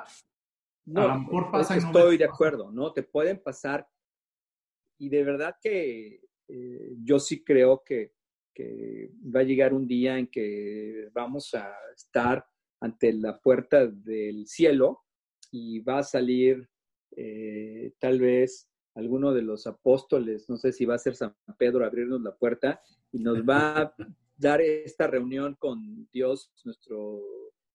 no, 0.87 1.01
a 1.03 1.15
lo 1.15 1.21
mejor 1.21 1.51
pasa. 1.51 1.77
estoy 1.77 2.19
de 2.19 2.25
acuerdo, 2.25 2.73
¿no? 2.73 2.93
Te 2.93 3.05
pueden 3.05 3.41
pasar. 3.41 3.89
Y 4.99 5.09
de 5.09 5.23
verdad 5.23 5.57
que 5.63 6.21
eh, 6.49 6.97
yo 7.03 7.19
sí 7.21 7.45
creo 7.45 7.83
que, 7.85 8.15
que, 8.53 9.13
va 9.35 9.41
a 9.41 9.45
llegar 9.45 9.73
un 9.73 9.87
día 9.87 10.19
en 10.19 10.27
que 10.27 11.11
vamos 11.13 11.55
a 11.55 11.73
estar 11.95 12.45
ante 12.81 13.13
la 13.13 13.41
puerta 13.41 13.87
del 13.87 14.47
cielo 14.47 15.05
y 15.53 15.79
va 15.81 15.99
a 15.99 16.03
salir 16.03 16.69
eh, 17.17 17.93
tal 18.01 18.21
vez 18.21 18.69
alguno 18.95 19.33
de 19.33 19.43
los 19.43 19.67
apóstoles, 19.67 20.49
no 20.49 20.57
sé 20.57 20.73
si 20.73 20.85
va 20.85 20.95
a 20.95 20.99
ser 20.99 21.17
San 21.17 21.35
Pedro, 21.59 21.85
abrirnos 21.85 22.23
la 22.23 22.35
puerta 22.37 22.81
y 23.13 23.19
nos 23.19 23.39
va 23.49 23.81
a 23.81 23.95
dar 24.37 24.61
esta 24.61 25.07
reunión 25.07 25.57
con 25.59 26.09
Dios, 26.13 26.53
nuestro 26.65 27.23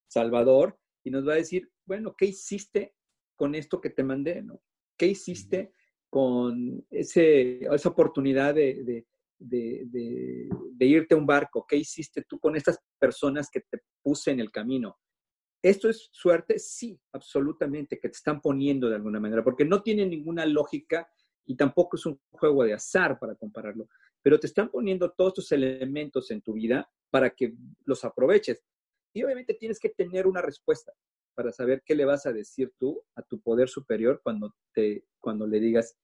Salvador, 0.07 0.77
y 1.03 1.11
nos 1.11 1.27
va 1.27 1.33
a 1.33 1.37
decir, 1.37 1.69
bueno, 1.85 2.15
¿qué 2.17 2.25
hiciste 2.27 2.95
con 3.35 3.55
esto 3.55 3.79
que 3.79 3.89
te 3.89 4.03
mandé? 4.03 4.41
¿no? 4.41 4.61
¿Qué 4.97 5.07
hiciste 5.07 5.73
con 6.09 6.85
ese, 6.89 7.65
esa 7.65 7.89
oportunidad 7.89 8.55
de, 8.55 9.05
irte 10.79 11.15
a 11.15 11.17
un 11.17 11.25
barco? 11.25 11.65
¿Qué 11.67 11.77
hiciste 11.77 12.23
tú 12.27 12.39
con 12.39 12.55
estas 12.55 12.79
personas 12.97 13.49
que 13.49 13.61
te 13.61 13.79
puse 14.01 14.31
en 14.31 14.39
el 14.39 14.51
camino? 14.51 14.97
¿Esto 15.61 15.89
es 15.89 16.09
suerte? 16.11 16.57
Sí, 16.59 16.99
absolutamente, 17.11 17.99
que 17.99 18.09
te 18.09 18.15
están 18.15 18.41
poniendo 18.41 18.89
de 18.89 18.95
alguna 18.95 19.19
manera, 19.19 19.43
porque 19.43 19.65
no 19.65 19.81
tiene 19.81 20.05
ninguna 20.05 20.45
lógica 20.45 21.09
y 21.45 21.55
tampoco 21.55 21.97
es 21.97 22.05
un 22.05 22.19
juego 22.31 22.63
de 22.63 22.73
azar 22.73 23.19
para 23.19 23.35
compararlo 23.35 23.89
pero 24.21 24.39
te 24.39 24.47
están 24.47 24.69
poniendo 24.69 25.11
todos 25.11 25.33
tus 25.33 25.51
elementos 25.51 26.31
en 26.31 26.41
tu 26.41 26.53
vida 26.53 26.89
para 27.09 27.29
que 27.31 27.53
los 27.85 28.03
aproveches. 28.03 28.63
Y 29.13 29.23
obviamente 29.23 29.53
tienes 29.53 29.79
que 29.79 29.89
tener 29.89 30.27
una 30.27 30.41
respuesta 30.41 30.93
para 31.33 31.51
saber 31.51 31.83
qué 31.85 31.95
le 31.95 32.05
vas 32.05 32.25
a 32.25 32.33
decir 32.33 32.73
tú 32.77 33.03
a 33.15 33.21
tu 33.21 33.41
poder 33.41 33.69
superior 33.69 34.19
cuando, 34.23 34.55
te, 34.73 35.05
cuando 35.19 35.47
le 35.47 35.59
digas, 35.59 35.97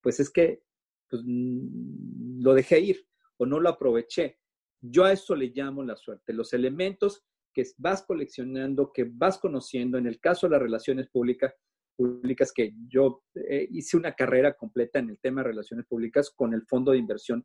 pues 0.00 0.20
es 0.20 0.30
que 0.30 0.62
pues, 1.08 1.22
mm, 1.24 2.42
lo 2.42 2.54
dejé 2.54 2.80
ir 2.80 3.06
o 3.38 3.46
no 3.46 3.58
lo 3.58 3.70
aproveché. 3.70 4.38
Yo 4.80 5.04
a 5.04 5.12
eso 5.12 5.34
le 5.34 5.52
llamo 5.54 5.82
la 5.82 5.96
suerte, 5.96 6.32
los 6.32 6.52
elementos 6.52 7.24
que 7.52 7.64
vas 7.78 8.02
coleccionando, 8.02 8.92
que 8.92 9.04
vas 9.04 9.38
conociendo, 9.38 9.98
en 9.98 10.06
el 10.06 10.20
caso 10.20 10.46
de 10.46 10.52
las 10.52 10.62
relaciones 10.62 11.08
públicas, 11.08 11.54
públicas 11.96 12.52
que 12.52 12.74
yo 12.88 13.22
eh, 13.34 13.68
hice 13.70 13.96
una 13.96 14.14
carrera 14.14 14.54
completa 14.54 14.98
en 14.98 15.10
el 15.10 15.18
tema 15.18 15.42
de 15.42 15.48
relaciones 15.48 15.86
públicas 15.86 16.30
con 16.30 16.54
el 16.54 16.62
fondo 16.66 16.92
de 16.92 16.98
inversión 16.98 17.44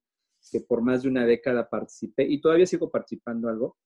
que 0.51 0.61
por 0.61 0.81
más 0.81 1.03
de 1.03 1.09
una 1.09 1.25
década 1.25 1.69
participé 1.69 2.23
y 2.23 2.39
todavía 2.39 2.65
sigo 2.65 2.89
participando 2.89 3.49
algo, 3.49 3.77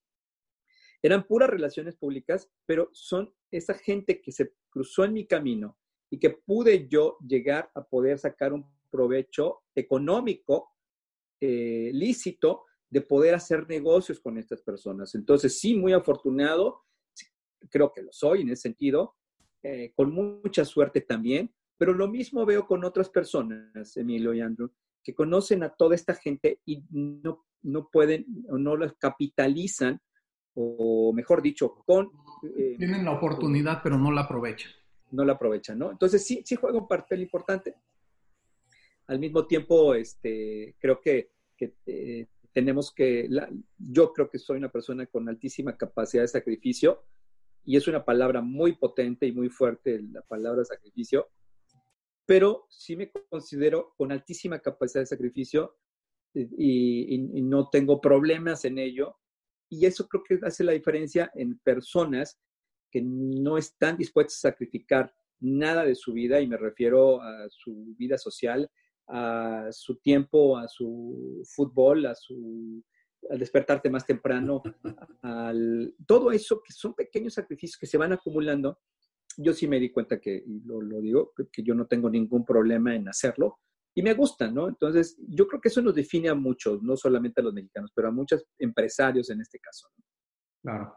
eran 1.02 1.26
puras 1.26 1.50
relaciones 1.50 1.96
públicas, 1.96 2.52
pero 2.66 2.90
son 2.94 3.34
esa 3.50 3.74
gente 3.74 4.22
que 4.22 4.32
se 4.32 4.54
cruzó 4.70 5.04
en 5.04 5.14
mi 5.14 5.26
camino 5.26 5.78
y 6.12 6.20
que 6.20 6.30
pude 6.30 6.88
yo 6.88 7.18
llegar 7.28 7.72
a 7.74 7.84
poder 7.84 8.20
sacar 8.20 8.54
un 8.54 8.66
provecho 8.92 9.64
económico 9.74 10.76
eh, 11.40 11.90
lícito 11.94 12.66
de 12.92 13.02
poder 13.02 13.34
hacer 13.34 13.68
negocios 13.68 14.20
con 14.20 14.38
estas 14.38 14.62
personas. 14.62 15.16
Entonces, 15.16 15.58
sí, 15.60 15.76
muy 15.76 15.94
afortunado, 15.94 16.84
creo 17.70 17.92
que 17.94 18.04
lo 18.04 18.12
soy 18.12 18.42
en 18.42 18.50
ese 18.50 18.64
sentido, 18.64 19.16
eh, 19.64 19.94
con 19.96 20.14
mucha 20.14 20.66
suerte 20.66 21.00
también, 21.02 21.54
pero 21.78 21.94
lo 21.94 22.10
mismo 22.10 22.46
veo 22.46 22.68
con 22.68 22.84
otras 22.84 23.10
personas, 23.10 23.96
Emilio 23.96 24.34
y 24.34 24.42
Andrew, 24.42 24.70
que 25.02 25.16
conocen 25.16 25.64
a 25.64 25.70
toda 25.70 25.96
esta 25.96 26.14
gente 26.14 26.60
y 26.66 26.84
no, 26.92 27.46
no 27.64 27.90
pueden 27.90 28.26
o 28.50 28.58
no 28.58 28.76
las 28.76 28.94
capitalizan, 28.98 30.00
o 30.54 31.14
mejor 31.14 31.42
dicho, 31.42 31.76
con... 31.86 32.12
Eh, 32.44 32.76
Tienen 32.78 33.06
la 33.06 33.14
oportunidad, 33.14 33.80
pero 33.82 33.98
no 33.98 34.12
la 34.12 34.22
aprovechan. 34.22 34.72
No 35.12 35.24
la 35.24 35.34
aprovechan, 35.34 35.80
¿no? 35.80 35.92
Entonces 35.92 36.26
sí, 36.26 36.44
sí 36.46 36.58
juega 36.58 36.78
un 36.78 36.90
papel 36.90 37.22
importante. 37.22 37.74
Al 39.08 39.20
mismo 39.20 39.48
tiempo, 39.48 39.96
este, 39.96 40.76
creo 40.78 41.00
que, 41.00 41.32
que 41.58 41.76
eh, 41.86 42.28
tenemos 42.54 42.94
que, 42.94 43.30
yo 43.78 44.14
creo 44.14 44.30
que 44.30 44.40
soy 44.40 44.58
una 44.58 44.72
persona 44.72 45.06
con 45.06 45.28
altísima 45.30 45.78
capacidad 45.78 46.24
de 46.24 46.28
sacrificio 46.28 47.06
y 47.64 47.78
es 47.78 47.88
una 47.88 48.04
palabra 48.04 48.42
muy 48.42 48.74
potente 48.74 49.28
y 49.28 49.32
muy 49.32 49.50
fuerte, 49.50 50.02
la 50.02 50.22
palabra 50.22 50.66
sacrificio, 50.66 51.30
pero 52.26 52.66
sí 52.70 52.96
me 52.96 53.12
considero 53.30 53.94
con 53.98 54.12
altísima 54.12 54.60
capacidad 54.60 55.02
de 55.02 55.08
sacrificio 55.08 55.78
eh, 56.34 56.48
y, 56.58 57.42
no 57.42 57.70
tengo 57.70 58.00
problemas 58.00 58.66
en 58.66 58.78
ello. 58.78 59.18
Y 59.70 59.86
eso 59.86 60.08
creo 60.08 60.24
que 60.24 60.40
hace 60.46 60.64
la 60.64 60.74
diferencia 60.74 61.32
en 61.36 61.58
personas 61.60 62.40
que 62.92 63.02
no 63.02 63.58
están 63.58 63.98
dispuestas 63.98 64.38
a 64.38 64.50
sacrificar 64.50 65.14
nada 65.40 65.86
de 65.86 65.96
su 65.96 66.14
vida, 66.14 66.40
y 66.42 66.48
me 66.48 66.58
refiero 66.58 67.22
a 67.22 67.50
su 67.50 67.96
vida 67.98 68.18
social, 68.18 68.70
a 69.12 69.68
su 69.72 69.98
tiempo, 69.98 70.58
a 70.58 70.68
su 70.68 71.44
fútbol, 71.56 72.06
a 72.06 72.16
su 72.16 72.84
al 73.30 73.38
despertarte 73.38 73.88
más 73.90 74.06
temprano, 74.06 74.64
al, 75.22 75.94
todo 76.08 76.32
eso 76.32 76.60
que 76.66 76.74
son 76.74 76.96
pequeños 76.96 77.36
sacrificios 77.36 77.78
que 77.78 77.86
se 77.86 77.98
van 77.98 78.14
acumulando 78.14 78.80
yo 79.38 79.54
sí 79.54 79.68
me 79.68 79.80
di 79.80 79.92
cuenta 79.92 80.20
que, 80.20 80.44
y 80.46 80.62
lo, 80.62 80.82
digo, 81.02 81.34
que 81.52 81.64
yo 81.64 81.74
no 81.74 81.88
tengo 81.88 82.10
ningún 82.10 82.46
problema 82.46 82.96
en 82.96 83.08
hacerlo 83.08 83.60
y 83.94 84.02
me 84.02 84.14
gusta, 84.14 84.50
¿no? 84.50 84.70
Entonces, 84.70 85.18
yo 85.28 85.48
creo 85.48 85.60
que 85.60 85.68
eso 85.68 85.82
nos 85.82 85.96
define 85.96 86.30
a 86.30 86.36
muchos, 86.36 86.82
no 86.82 86.96
solamente 86.96 87.42
a 87.42 87.44
los 87.44 87.54
mexicanos, 87.54 87.92
pero 87.94 88.08
a 88.08 88.12
muchos 88.12 88.46
empresarios 88.58 89.30
en 89.30 89.42
este 89.42 89.60
caso. 89.60 89.90
Claro. 90.62 90.94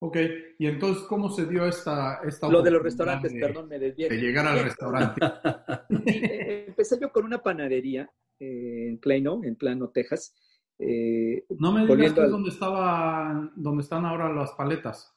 Ok, 0.00 0.16
y 0.58 0.66
entonces, 0.66 1.04
¿cómo 1.04 1.28
se 1.28 1.46
dio 1.46 1.66
esta... 1.66 2.20
esta 2.24 2.48
Lo 2.48 2.62
de 2.62 2.70
los 2.70 2.82
restaurantes, 2.82 3.32
perdón, 3.32 3.68
me 3.68 3.80
desvié. 3.80 4.08
De 4.08 4.16
llegar 4.16 4.46
al 4.46 4.62
restaurante. 4.62 5.20
Empecé 6.68 7.00
yo 7.00 7.10
con 7.10 7.24
una 7.24 7.42
panadería 7.42 8.08
eh, 8.38 8.86
en 8.88 8.98
Plano, 8.98 9.40
en 9.42 9.56
Plano, 9.56 9.90
Texas. 9.90 10.36
Eh, 10.78 11.44
no 11.58 11.72
me 11.72 11.84
digas 11.84 12.12
que 12.12 12.22
es 12.22 12.30
donde, 12.30 12.50
estaba, 12.50 13.50
donde 13.56 13.82
están 13.82 14.04
ahora 14.04 14.32
las 14.32 14.52
paletas. 14.52 15.12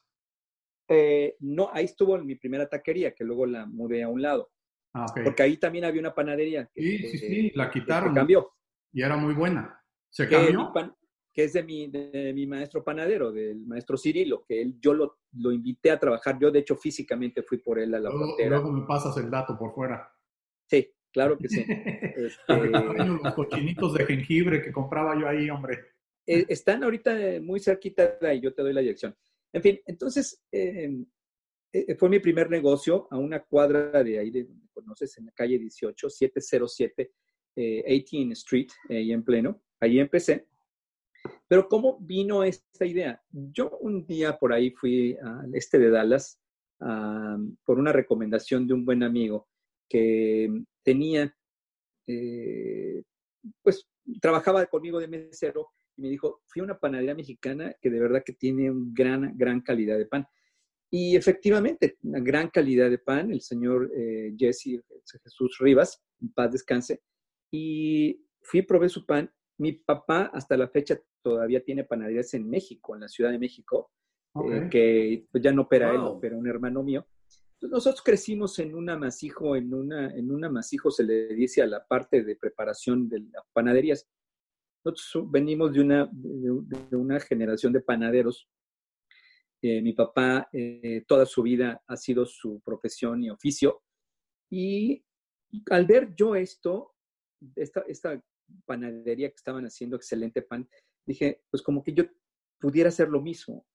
Eh, 0.88 1.36
no, 1.38 1.70
ahí 1.72 1.84
estuvo 1.84 2.18
mi 2.18 2.34
primera 2.34 2.68
taquería, 2.68 3.14
que 3.14 3.22
luego 3.22 3.46
la 3.46 3.66
mudé 3.66 4.02
a 4.02 4.08
un 4.08 4.20
lado. 4.20 4.50
Ah, 4.94 5.06
Porque 5.22 5.44
ahí 5.44 5.56
también 5.58 5.84
había 5.84 6.00
una 6.00 6.14
panadería. 6.14 6.68
sí, 6.74 6.98
sí, 6.98 7.18
sí, 7.18 7.52
la 7.54 7.70
quitaron. 7.70 8.12
cambió. 8.12 8.52
Y 8.92 9.02
era 9.02 9.16
muy 9.16 9.32
buena. 9.32 9.80
¿Se 10.10 10.28
cambió? 10.28 10.72
Que 11.32 11.44
es 11.44 11.52
de 11.54 11.62
mi, 11.62 11.88
de 11.88 12.32
mi 12.34 12.46
maestro 12.46 12.84
panadero, 12.84 13.32
del 13.32 13.64
maestro 13.66 13.96
Cirilo, 13.96 14.44
que 14.44 14.60
él, 14.60 14.78
yo 14.80 14.92
lo, 14.92 15.20
lo, 15.32 15.50
invité 15.50 15.90
a 15.90 15.98
trabajar. 15.98 16.38
Yo, 16.38 16.50
de 16.50 16.58
hecho, 16.58 16.76
físicamente 16.76 17.42
fui 17.42 17.58
por 17.58 17.78
él 17.78 17.94
a 17.94 17.98
la 17.98 18.10
luego, 18.10 18.26
frontera. 18.26 18.50
Luego 18.50 18.72
me 18.72 18.86
pasas 18.86 19.16
el 19.16 19.30
dato 19.30 19.56
por 19.58 19.74
fuera. 19.74 20.12
Sí, 20.66 20.92
claro 21.12 21.38
que 21.38 21.48
sí. 21.48 21.64
este... 21.68 22.36
Los 22.48 23.34
cochinitos 23.34 23.94
de 23.94 24.04
jengibre 24.04 24.62
que 24.62 24.72
compraba 24.72 25.18
yo 25.18 25.26
ahí, 25.28 25.48
hombre. 25.48 25.78
Eh, 26.26 26.44
están 26.48 26.84
ahorita 26.84 27.16
muy 27.40 27.60
cerquita 27.60 28.18
de 28.20 28.28
ahí, 28.28 28.40
yo 28.40 28.54
te 28.54 28.62
doy 28.62 28.72
la 28.72 28.80
dirección. 28.80 29.16
En 29.52 29.62
fin, 29.62 29.80
entonces, 29.86 30.42
eh, 30.50 31.04
eh, 31.72 31.94
fue 31.96 32.08
mi 32.08 32.18
primer 32.18 32.50
negocio 32.50 33.08
a 33.10 33.18
una 33.18 33.42
cuadra 33.44 34.02
de 34.02 34.18
ahí, 34.18 34.30
de 34.30 34.48
conoces, 34.72 35.16
en 35.18 35.26
la 35.26 35.32
calle 35.32 35.58
18, 35.58 36.08
707 36.08 37.12
eh, 37.56 37.84
18 37.86 38.32
Street, 38.32 38.68
ahí 38.88 39.12
en 39.12 39.22
pleno. 39.22 39.62
Ahí 39.80 39.98
empecé. 39.98 40.48
Pero 41.48 41.68
¿cómo 41.68 41.98
vino 42.00 42.42
esta 42.44 42.86
idea? 42.86 43.22
Yo 43.30 43.78
un 43.80 44.06
día 44.06 44.38
por 44.38 44.52
ahí 44.52 44.70
fui 44.70 45.16
al 45.22 45.54
este 45.54 45.78
de 45.78 45.90
Dallas 45.90 46.40
por 47.64 47.78
una 47.78 47.92
recomendación 47.92 48.66
de 48.66 48.74
un 48.74 48.84
buen 48.84 49.02
amigo 49.02 49.48
que 49.88 50.48
tenía, 50.82 51.32
eh, 52.06 53.02
pues 53.62 53.86
trabajaba 54.20 54.66
conmigo 54.66 54.98
de 54.98 55.08
mesero 55.08 55.68
y 55.96 56.02
me 56.02 56.08
dijo, 56.08 56.42
fui 56.46 56.60
a 56.60 56.64
una 56.64 56.78
panadería 56.78 57.14
mexicana 57.14 57.74
que 57.80 57.90
de 57.90 58.00
verdad 58.00 58.22
que 58.24 58.32
tiene 58.32 58.70
una 58.70 58.90
gran, 58.94 59.36
gran 59.36 59.60
calidad 59.60 59.98
de 59.98 60.06
pan. 60.06 60.26
Y 60.90 61.16
efectivamente, 61.16 61.96
una 62.02 62.20
gran 62.20 62.50
calidad 62.50 62.90
de 62.90 62.98
pan, 62.98 63.30
el 63.30 63.40
señor 63.40 63.90
eh, 63.94 64.34
Jesse 64.36 64.82
Jesús 65.22 65.58
Rivas, 65.60 66.02
en 66.20 66.32
paz 66.32 66.52
descanse, 66.52 67.02
y 67.50 68.24
fui, 68.40 68.62
probé 68.62 68.88
su 68.88 69.04
pan. 69.06 69.30
Mi 69.62 69.74
papá 69.74 70.32
hasta 70.34 70.56
la 70.56 70.66
fecha 70.66 71.00
todavía 71.22 71.62
tiene 71.62 71.84
panaderías 71.84 72.34
en 72.34 72.50
México, 72.50 72.96
en 72.96 73.02
la 73.02 73.08
Ciudad 73.08 73.30
de 73.30 73.38
México, 73.38 73.92
eh, 74.34 74.66
que 74.68 75.28
pues, 75.30 75.40
ya 75.40 75.52
no 75.52 75.62
opera 75.62 75.92
él, 75.92 76.00
opera 76.00 76.36
un 76.36 76.48
hermano 76.48 76.82
mío. 76.82 77.06
nosotros 77.60 78.02
crecimos 78.02 78.58
en 78.58 78.74
un 78.74 78.90
amasijo, 78.90 79.54
en, 79.54 79.72
una, 79.72 80.12
en 80.16 80.32
un 80.32 80.44
amasijo 80.44 80.90
se 80.90 81.04
le 81.04 81.28
dice 81.28 81.62
a 81.62 81.68
la 81.68 81.86
parte 81.86 82.24
de 82.24 82.34
preparación 82.34 83.08
de 83.08 83.20
las 83.20 83.44
panaderías. 83.52 84.08
Nosotros 84.84 85.30
venimos 85.30 85.72
de 85.72 85.80
una, 85.80 86.10
de, 86.10 86.96
una 86.96 87.20
generación 87.20 87.72
de 87.72 87.82
panaderos. 87.82 88.48
Eh, 89.62 89.80
mi 89.80 89.92
papá 89.92 90.48
eh, 90.52 91.04
toda 91.06 91.24
su 91.24 91.40
vida 91.40 91.80
ha 91.86 91.96
sido 91.96 92.26
su 92.26 92.60
profesión 92.64 93.22
y 93.22 93.30
oficio. 93.30 93.80
Y 94.50 95.04
al 95.70 95.86
ver 95.86 96.16
yo 96.16 96.34
esto, 96.34 96.96
esta, 97.54 97.82
esta 97.82 98.20
panadería 98.64 99.28
que 99.28 99.36
estaban 99.36 99.64
haciendo 99.64 99.96
excelente 99.96 100.42
pan, 100.42 100.68
dije, 101.06 101.42
pues 101.50 101.62
como 101.62 101.82
que 101.82 101.92
yo 101.92 102.04
pudiera 102.60 102.88
hacer 102.88 103.08
lo 103.08 103.20
mismo, 103.20 103.66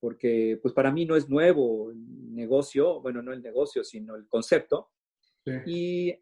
porque 0.00 0.58
pues 0.60 0.74
para 0.74 0.92
mí 0.92 1.06
no 1.06 1.16
es 1.16 1.28
nuevo 1.28 1.90
el 1.90 2.34
negocio, 2.34 3.00
bueno, 3.00 3.22
no 3.22 3.32
el 3.32 3.42
negocio, 3.42 3.82
sino 3.84 4.14
el 4.14 4.26
concepto. 4.28 4.90
Y 5.64 6.12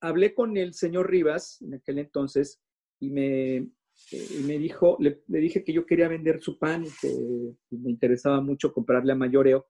hablé 0.00 0.34
con 0.34 0.56
el 0.56 0.72
señor 0.72 1.10
Rivas 1.10 1.60
en 1.62 1.74
aquel 1.74 1.98
entonces 1.98 2.62
y 3.00 3.10
me, 3.10 3.56
eh, 3.56 4.42
me 4.44 4.56
dijo, 4.58 4.96
le, 5.00 5.22
le, 5.26 5.38
dije 5.40 5.64
que 5.64 5.72
yo 5.72 5.84
quería 5.84 6.06
vender 6.06 6.40
su 6.40 6.58
pan 6.58 6.84
y 6.84 6.90
que 7.00 7.54
me 7.70 7.90
interesaba 7.90 8.40
mucho 8.40 8.72
comprarle 8.72 9.12
a 9.12 9.16
mayoreo. 9.16 9.66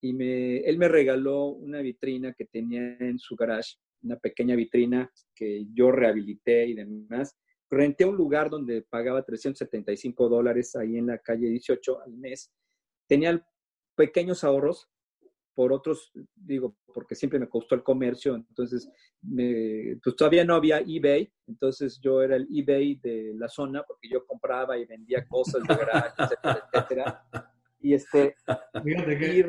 Y 0.00 0.12
me, 0.14 0.58
él 0.58 0.78
me 0.78 0.88
regaló 0.88 1.46
una 1.46 1.80
vitrina 1.80 2.32
que 2.32 2.46
tenía 2.46 2.96
en 3.00 3.18
su 3.18 3.36
garage 3.36 3.76
una 4.02 4.16
pequeña 4.16 4.56
vitrina 4.56 5.10
que 5.34 5.66
yo 5.72 5.90
rehabilité 5.90 6.66
y 6.66 6.74
demás. 6.74 7.36
Renté 7.70 8.04
un 8.04 8.16
lugar 8.16 8.50
donde 8.50 8.82
pagaba 8.82 9.22
375 9.22 10.28
dólares 10.28 10.74
ahí 10.76 10.96
en 10.96 11.06
la 11.06 11.18
calle 11.18 11.48
18 11.48 12.02
al 12.02 12.12
mes. 12.16 12.52
Tenía 13.06 13.44
pequeños 13.94 14.44
ahorros 14.44 14.88
por 15.54 15.72
otros, 15.72 16.10
digo, 16.34 16.76
porque 16.94 17.14
siempre 17.14 17.38
me 17.38 17.48
costó 17.48 17.74
el 17.74 17.82
comercio, 17.82 18.34
entonces 18.34 18.88
me, 19.20 19.98
pues 20.02 20.16
todavía 20.16 20.44
no 20.44 20.54
había 20.54 20.78
eBay, 20.78 21.30
entonces 21.46 22.00
yo 22.00 22.22
era 22.22 22.36
el 22.36 22.48
eBay 22.50 22.94
de 22.94 23.34
la 23.34 23.48
zona 23.48 23.82
porque 23.86 24.08
yo 24.08 24.24
compraba 24.24 24.78
y 24.78 24.86
vendía 24.86 25.26
cosas 25.28 25.62
de 25.66 25.74
garage, 25.74 26.14
etcétera, 26.18 26.68
etcétera. 26.72 27.26
Y 27.80 27.94
este... 27.94 28.36
Que, 28.84 29.36
y 29.36 29.42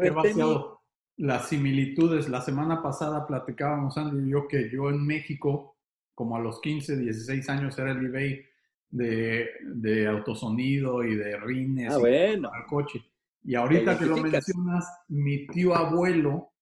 las 1.22 1.50
similitudes. 1.50 2.28
La 2.30 2.42
semana 2.42 2.82
pasada 2.82 3.28
platicábamos, 3.28 3.96
Andy 3.96 4.28
y 4.28 4.32
yo, 4.32 4.48
que 4.48 4.72
yo 4.72 4.90
en 4.90 5.06
México, 5.06 5.78
como 6.16 6.36
a 6.36 6.40
los 6.40 6.60
15, 6.62 6.98
16 6.98 7.48
años, 7.50 7.78
era 7.78 7.92
el 7.92 8.04
eBay 8.04 8.44
de, 8.90 9.48
de 9.62 10.08
autosonido 10.08 11.04
y 11.04 11.16
de 11.16 11.38
rines 11.38 11.94
ah, 11.94 12.00
bueno. 12.00 12.50
para 12.50 12.64
el 12.64 12.68
coche. 12.68 13.06
Y 13.44 13.54
ahorita 13.54 14.00
que 14.00 14.06
lo 14.06 14.18
mencionas, 14.18 14.86
mi 15.10 15.46
tío 15.48 15.76
abuelo, 15.76 16.54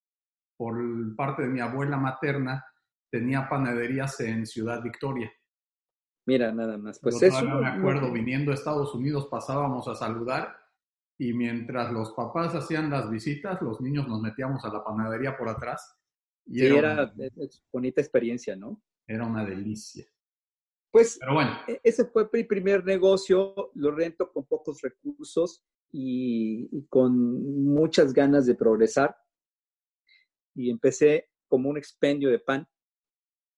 por 0.58 0.76
parte 1.16 1.42
de 1.42 1.48
mi 1.48 1.60
abuela 1.60 1.96
materna, 1.96 2.62
tenía 3.10 3.48
panaderías 3.48 4.20
en 4.20 4.46
Ciudad 4.46 4.82
Victoria. 4.82 5.32
Mira, 6.26 6.52
nada 6.52 6.76
más. 6.76 7.00
Pues 7.00 7.22
eso. 7.22 7.42
me 7.46 7.66
acuerdo, 7.66 8.12
viniendo 8.12 8.50
a 8.50 8.54
Estados 8.54 8.94
Unidos, 8.94 9.26
pasábamos 9.30 9.88
a 9.88 9.94
saludar 9.94 10.54
y 11.20 11.34
mientras 11.34 11.92
los 11.92 12.12
papás 12.12 12.54
hacían 12.54 12.88
las 12.88 13.10
visitas, 13.10 13.60
los 13.60 13.78
niños 13.82 14.08
nos 14.08 14.22
metíamos 14.22 14.64
a 14.64 14.72
la 14.72 14.82
panadería 14.82 15.36
por 15.36 15.50
atrás. 15.50 15.94
Y 16.46 16.64
era, 16.64 16.94
una, 16.94 17.12
bonita 17.70 18.00
experiencia, 18.00 18.56
¿no? 18.56 18.82
Era 19.06 19.26
una 19.26 19.44
delicia. 19.44 20.06
Pues 20.90 21.18
Pero 21.20 21.34
bueno. 21.34 21.58
E, 21.68 21.78
ese 21.84 22.06
fue 22.06 22.26
mi 22.32 22.44
primer 22.44 22.86
negocio, 22.86 23.70
lo 23.74 23.90
rento 23.90 24.32
con 24.32 24.46
pocos 24.46 24.80
recursos 24.80 25.62
y, 25.92 26.70
y 26.72 26.86
con 26.86 27.66
muchas 27.66 28.14
ganas 28.14 28.46
de 28.46 28.54
progresar. 28.54 29.14
Y 30.54 30.70
empecé 30.70 31.28
como 31.48 31.68
un 31.68 31.76
expendio 31.76 32.30
de 32.30 32.38
pan 32.38 32.66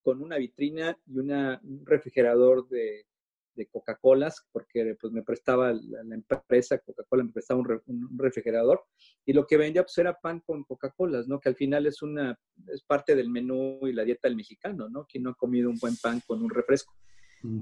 con 0.02 0.20
una 0.20 0.36
vitrina 0.36 0.98
y 1.06 1.16
una, 1.16 1.60
un 1.62 1.86
refrigerador 1.86 2.68
de 2.68 3.06
de 3.54 3.66
Coca-Colas, 3.66 4.46
porque 4.52 4.96
pues 5.00 5.12
me 5.12 5.22
prestaba 5.22 5.72
la, 5.72 6.14
empresa 6.14 6.78
Coca-Cola, 6.78 7.24
me 7.24 7.32
prestaba 7.32 7.60
un, 7.60 8.18
refrigerador, 8.18 8.82
y 9.24 9.32
lo 9.32 9.46
que 9.46 9.56
vendía 9.56 9.82
pues 9.82 9.96
era 9.98 10.18
pan 10.18 10.40
con 10.40 10.64
Coca-Colas, 10.64 11.28
¿no? 11.28 11.40
Que 11.40 11.48
al 11.48 11.56
final 11.56 11.86
es 11.86 12.02
una, 12.02 12.38
es 12.68 12.82
parte 12.82 13.14
del 13.14 13.30
menú 13.30 13.80
y 13.82 13.92
la 13.92 14.04
dieta 14.04 14.28
del 14.28 14.36
mexicano, 14.36 14.88
¿no? 14.88 15.06
Quien 15.06 15.24
no 15.24 15.30
ha 15.30 15.34
comido 15.34 15.70
un 15.70 15.78
buen 15.78 15.96
pan 15.96 16.20
con 16.26 16.42
un 16.42 16.50
refresco. 16.50 16.94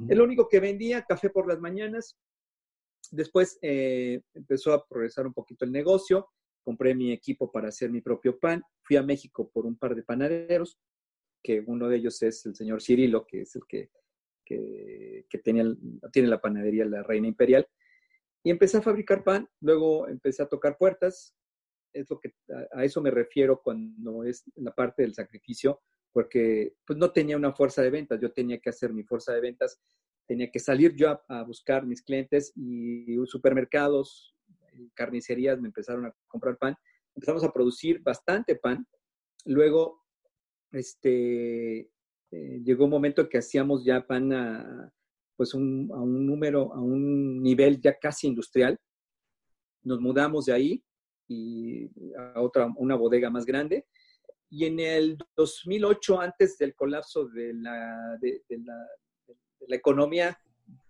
Es 0.08 0.16
lo 0.16 0.24
único 0.24 0.46
que 0.46 0.60
vendía, 0.60 1.06
café 1.08 1.30
por 1.30 1.48
las 1.48 1.58
mañanas. 1.58 2.18
Después 3.10 3.58
eh, 3.62 4.20
empezó 4.34 4.74
a 4.74 4.86
progresar 4.86 5.26
un 5.26 5.32
poquito 5.32 5.64
el 5.64 5.72
negocio, 5.72 6.28
compré 6.62 6.94
mi 6.94 7.12
equipo 7.12 7.50
para 7.50 7.68
hacer 7.68 7.90
mi 7.90 8.02
propio 8.02 8.38
pan, 8.38 8.62
fui 8.82 8.96
a 8.96 9.02
México 9.02 9.50
por 9.50 9.64
un 9.64 9.76
par 9.76 9.94
de 9.94 10.02
panaderos, 10.02 10.78
que 11.42 11.64
uno 11.66 11.88
de 11.88 11.96
ellos 11.96 12.22
es 12.22 12.44
el 12.44 12.54
señor 12.54 12.82
Cirilo, 12.82 13.24
que 13.26 13.42
es 13.42 13.56
el 13.56 13.62
que 13.66 13.90
que, 14.50 15.38
tiene 15.42 16.28
la 16.28 16.40
panadería 16.40 16.84
La 16.84 17.02
Reina 17.02 17.28
Imperial. 17.28 17.66
Y 18.42 18.50
empecé 18.50 18.78
a 18.78 18.82
fabricar 18.82 19.22
pan, 19.22 19.48
luego 19.60 20.08
empecé 20.08 20.42
a 20.42 20.48
tocar 20.48 20.76
puertas, 20.78 21.36
es 21.92 22.08
lo 22.08 22.18
que 22.18 22.34
a, 22.72 22.84
eso 22.84 23.02
me 23.02 23.10
refiero 23.10 23.60
cuando 23.62 24.24
es 24.24 24.44
la 24.56 24.74
parte 24.74 25.02
del 25.02 25.14
sacrificio, 25.14 25.82
porque 26.12 26.74
pues 26.86 26.98
no 26.98 27.12
tenía 27.12 27.36
una 27.36 27.52
fuerza 27.52 27.82
de 27.82 27.90
ventas, 27.90 28.20
yo 28.20 28.32
tenía 28.32 28.58
que 28.58 28.70
hacer 28.70 28.92
mi 28.92 29.04
fuerza 29.04 29.32
de 29.34 29.40
ventas, 29.40 29.80
tenía 30.26 30.50
que 30.50 30.58
salir 30.58 30.94
yo 30.96 31.20
a, 31.28 31.42
buscar 31.42 31.86
mis 31.86 32.02
clientes 32.02 32.52
y 32.56 33.16
supermercados, 33.26 34.34
carnicerías 34.94 35.60
me 35.60 35.68
empezaron 35.68 36.06
a 36.06 36.14
comprar 36.26 36.56
pan, 36.56 36.76
empezamos 37.14 37.44
a 37.44 37.52
producir 37.52 38.00
bastante 38.00 38.56
pan, 38.56 38.86
luego 39.44 40.02
este, 40.72 41.90
eh, 42.32 42.60
llegó 42.64 42.84
un 42.84 42.90
momento 42.90 43.28
que 43.28 43.38
hacíamos 43.38 43.84
ya 43.84 44.06
pan 44.06 44.32
a, 44.32 44.92
pues 45.36 45.54
un, 45.54 45.90
a 45.92 46.00
un 46.00 46.26
número, 46.26 46.72
a 46.72 46.80
un 46.80 47.42
nivel 47.42 47.80
ya 47.80 47.98
casi 47.98 48.28
industrial. 48.28 48.78
Nos 49.82 50.00
mudamos 50.00 50.46
de 50.46 50.52
ahí 50.52 50.84
y 51.26 51.90
a 52.16 52.40
otra, 52.40 52.72
una 52.76 52.94
bodega 52.94 53.30
más 53.30 53.44
grande. 53.44 53.86
Y 54.48 54.66
en 54.66 54.80
el 54.80 55.18
2008, 55.36 56.20
antes 56.20 56.58
del 56.58 56.74
colapso 56.74 57.26
de 57.26 57.54
la, 57.54 58.18
de, 58.20 58.42
la, 58.48 58.74
de 59.26 59.66
la 59.68 59.76
economía, 59.76 60.38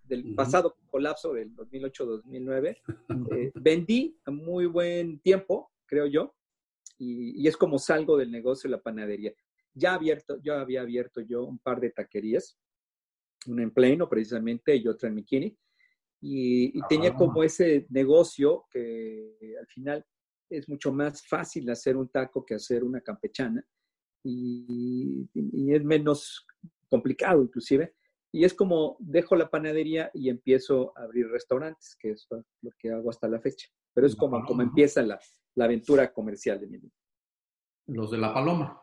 del 0.03 0.35
pasado 0.35 0.75
colapso 0.89 1.33
del 1.33 1.55
2008-2009, 1.55 2.77
eh, 3.37 3.51
vendí 3.55 4.17
a 4.25 4.31
muy 4.31 4.65
buen 4.65 5.19
tiempo, 5.19 5.71
creo 5.85 6.07
yo, 6.07 6.35
y, 6.97 7.41
y, 7.41 7.47
es 7.47 7.57
como 7.57 7.79
salgo 7.79 8.17
del 8.17 8.31
negocio 8.31 8.69
de 8.69 8.75
la 8.75 8.83
panadería 8.83 9.33
ya 9.73 9.93
abierto, 9.93 10.39
yo 10.41 10.55
había 10.55 10.81
abierto 10.81 11.21
yo 11.21 11.45
un 11.45 11.59
par 11.59 11.79
de 11.79 11.91
taquerías, 11.91 12.57
una 13.47 13.63
en 13.63 13.71
Plano 13.71 14.07
precisamente 14.09 14.75
y 14.75 14.87
otra 14.87 15.09
en 15.09 15.15
Mikini, 15.15 15.57
y, 16.23 16.79
tenía 16.87 17.15
como 17.15 17.43
ese 17.43 17.87
negocio 17.89 18.65
que 18.69 19.55
al 19.59 19.65
final 19.67 20.05
es 20.49 20.69
mucho 20.69 20.93
más 20.93 21.25
fácil 21.25 21.69
hacer 21.69 21.97
un 21.97 22.09
taco 22.09 22.45
que 22.45 22.53
hacer 22.53 22.83
una 22.83 23.01
campechana 23.01 23.65
y, 24.23 25.27
es 25.33 25.83
menos 25.83 26.45
complicado 26.89 27.41
inclusive. 27.41 27.95
Y 28.33 28.45
es 28.45 28.53
como 28.53 28.95
dejo 28.99 29.35
la 29.35 29.49
panadería 29.49 30.09
y 30.13 30.29
empiezo 30.29 30.93
a 30.95 31.03
abrir 31.03 31.27
restaurantes, 31.27 31.97
que 31.99 32.11
es 32.11 32.27
lo 32.29 32.71
que 32.77 32.91
hago 32.91 33.09
hasta 33.09 33.27
la 33.27 33.41
fecha. 33.41 33.67
Pero 33.93 34.07
es 34.07 34.15
como, 34.15 34.45
como 34.45 34.61
empieza 34.61 35.01
la, 35.01 35.19
la 35.55 35.65
aventura 35.65 36.13
comercial 36.13 36.59
de 36.59 36.67
mi 36.67 36.77
vida. 36.77 36.93
Los 37.87 38.11
de 38.11 38.17
La 38.17 38.33
Paloma. 38.33 38.81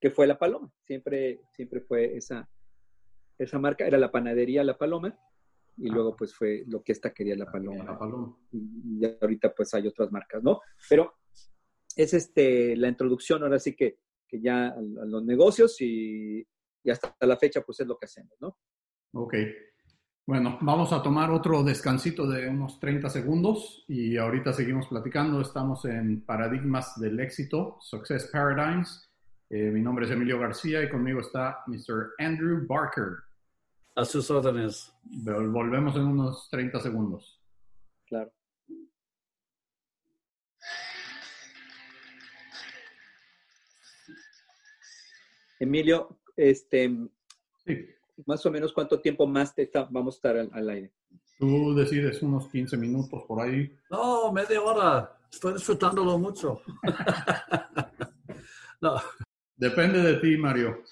Que 0.00 0.10
fue 0.10 0.26
La 0.26 0.38
Paloma. 0.38 0.72
Siempre, 0.84 1.42
siempre 1.52 1.80
fue 1.80 2.16
esa, 2.16 2.48
esa 3.38 3.58
marca. 3.58 3.86
Era 3.86 3.98
la 3.98 4.10
panadería 4.10 4.64
La 4.64 4.76
Paloma. 4.76 5.18
Y 5.78 5.90
ah. 5.90 5.92
luego 5.94 6.16
pues 6.16 6.34
fue 6.34 6.64
lo 6.66 6.82
que 6.82 6.92
esta 6.92 7.12
quería 7.12 7.36
La 7.36 7.50
Paloma. 7.50 7.84
La 7.84 7.98
Paloma. 7.98 8.36
Y, 8.52 9.04
ahorita 9.04 9.54
pues 9.54 9.72
hay 9.74 9.86
otras 9.86 10.10
marcas, 10.10 10.42
¿no? 10.42 10.60
Pero 10.88 11.14
es 11.94 12.14
este, 12.14 12.76
la 12.76 12.88
introducción 12.88 13.42
ahora 13.42 13.58
sí 13.58 13.74
que, 13.74 14.00
que 14.26 14.40
ya 14.40 14.68
a, 14.68 14.80
los 14.80 15.24
negocios 15.24 15.80
y, 15.80 16.46
y 16.82 16.90
hasta 16.90 17.14
la 17.26 17.36
fecha 17.36 17.62
pues 17.62 17.80
es 17.80 17.86
lo 17.86 17.98
que 17.98 18.06
hacemos, 18.06 18.36
¿no? 18.40 18.58
Ok. 19.12 19.34
Bueno, 20.26 20.58
vamos 20.60 20.92
a 20.92 21.02
tomar 21.04 21.30
otro 21.30 21.62
descansito 21.62 22.26
de 22.26 22.48
unos 22.48 22.80
30 22.80 23.08
segundos 23.10 23.84
y 23.86 24.16
ahorita 24.16 24.52
seguimos 24.52 24.88
platicando. 24.88 25.40
Estamos 25.40 25.84
en 25.84 26.22
Paradigmas 26.22 26.98
del 26.98 27.20
Éxito, 27.20 27.78
Success 27.80 28.28
Paradigms. 28.32 29.05
Eh, 29.48 29.70
mi 29.70 29.80
nombre 29.80 30.06
es 30.06 30.10
Emilio 30.10 30.38
García 30.38 30.82
y 30.82 30.88
conmigo 30.88 31.20
está 31.20 31.62
Mr. 31.66 32.14
Andrew 32.18 32.66
Barker. 32.66 33.18
A 33.94 34.04
sus 34.04 34.30
órdenes. 34.30 34.92
Volvemos 35.04 35.96
en 35.96 36.02
unos 36.02 36.48
30 36.50 36.80
segundos. 36.80 37.40
Claro. 38.06 38.32
Emilio, 45.58 46.18
este, 46.36 46.94
sí 47.64 47.96
más 48.24 48.44
o 48.46 48.50
menos 48.50 48.72
cuánto 48.72 49.00
tiempo 49.00 49.26
más 49.26 49.54
te 49.54 49.70
vamos 49.90 50.14
a 50.14 50.16
estar 50.16 50.36
al, 50.36 50.68
aire. 50.70 50.92
Tú 51.38 51.74
decides 51.74 52.22
unos 52.22 52.48
15 52.48 52.76
minutos 52.76 53.22
por 53.26 53.42
ahí. 53.42 53.70
No, 53.90 54.32
media 54.32 54.62
hora. 54.62 55.18
Estoy 55.30 55.54
disfrutándolo 55.54 56.18
mucho. 56.18 56.62
no. 58.80 58.94
Depende 59.56 60.00
de 60.02 60.16
ti, 60.20 60.36
Mario. 60.36 60.82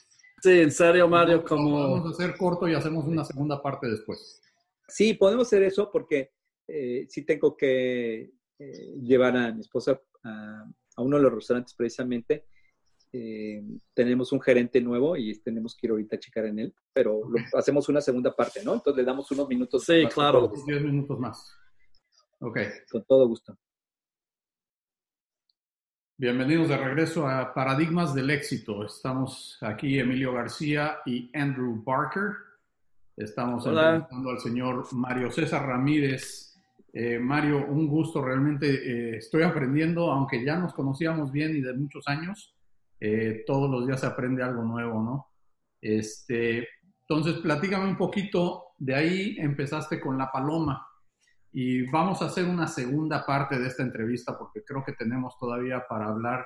Sí, 0.42 0.60
en 0.60 0.70
serio, 0.70 1.08
Mario, 1.08 1.44
como... 1.44 1.94
Vamos 1.94 2.06
a 2.06 2.10
hacer 2.10 2.36
corto 2.36 2.68
y 2.68 2.74
hacemos 2.74 3.06
una 3.06 3.24
segunda 3.24 3.62
parte 3.62 3.88
después. 3.88 4.40
Sí, 4.88 5.14
podemos 5.14 5.46
hacer 5.46 5.62
eso 5.62 5.90
porque 5.90 6.32
eh, 6.68 7.06
sí 7.08 7.24
tengo 7.24 7.56
que 7.56 8.30
eh, 8.58 8.94
llevar 9.02 9.36
a 9.36 9.52
mi 9.52 9.60
esposa 9.60 10.00
a, 10.22 10.64
a, 10.96 11.02
uno 11.02 11.16
de 11.16 11.22
los 11.22 11.34
restaurantes 11.34 11.74
precisamente 11.74 12.46
eh, 13.16 13.62
tenemos 13.94 14.32
un 14.32 14.40
gerente 14.40 14.80
nuevo 14.80 15.16
y 15.16 15.38
tenemos 15.38 15.76
que 15.76 15.86
ir 15.86 15.92
ahorita 15.92 16.16
a 16.16 16.18
checar 16.18 16.46
en 16.46 16.58
él, 16.58 16.74
pero 16.92 17.22
hacemos 17.56 17.88
una 17.88 18.00
segunda 18.00 18.34
parte, 18.34 18.64
¿no? 18.64 18.74
Entonces 18.74 18.96
le 18.96 19.04
damos 19.04 19.30
unos 19.30 19.46
minutos. 19.46 19.84
Sí, 19.84 20.04
claro. 20.12 20.52
10 20.66 20.82
minutos 20.82 21.20
más. 21.20 21.56
Ok. 22.40 22.58
Con 22.90 23.04
todo 23.04 23.28
gusto. 23.28 23.56
Bienvenidos 26.16 26.68
de 26.68 26.76
regreso 26.76 27.26
a 27.26 27.52
Paradigmas 27.52 28.14
del 28.14 28.30
Éxito. 28.30 28.86
Estamos 28.86 29.58
aquí 29.60 29.98
Emilio 29.98 30.32
García 30.32 30.98
y 31.04 31.28
Andrew 31.36 31.82
Barker. 31.84 32.34
Estamos 33.16 33.66
entrevistando 33.66 34.30
al 34.30 34.38
señor 34.38 34.86
Mario 34.92 35.32
César 35.32 35.66
Ramírez. 35.66 36.56
Eh, 36.92 37.18
Mario, 37.18 37.66
un 37.66 37.88
gusto, 37.88 38.22
realmente 38.22 38.68
eh, 38.68 39.16
estoy 39.16 39.42
aprendiendo, 39.42 40.12
aunque 40.12 40.44
ya 40.44 40.56
nos 40.56 40.72
conocíamos 40.72 41.32
bien 41.32 41.56
y 41.56 41.60
de 41.60 41.74
muchos 41.74 42.06
años, 42.06 42.54
eh, 43.00 43.42
todos 43.44 43.68
los 43.68 43.84
días 43.84 43.98
se 43.98 44.06
aprende 44.06 44.44
algo 44.44 44.62
nuevo, 44.62 45.02
¿no? 45.02 45.32
Este, 45.80 46.68
entonces, 47.08 47.42
platícame 47.42 47.88
un 47.88 47.96
poquito, 47.96 48.66
de 48.78 48.94
ahí 48.94 49.36
empezaste 49.40 50.00
con 50.00 50.16
la 50.16 50.30
paloma 50.30 50.86
y 51.56 51.88
vamos 51.88 52.20
a 52.20 52.26
hacer 52.26 52.46
una 52.46 52.66
segunda 52.66 53.24
parte 53.24 53.56
de 53.60 53.68
esta 53.68 53.84
entrevista 53.84 54.36
porque 54.36 54.64
creo 54.64 54.82
que 54.84 54.94
tenemos 54.94 55.38
todavía 55.38 55.84
para 55.88 56.06
hablar 56.06 56.44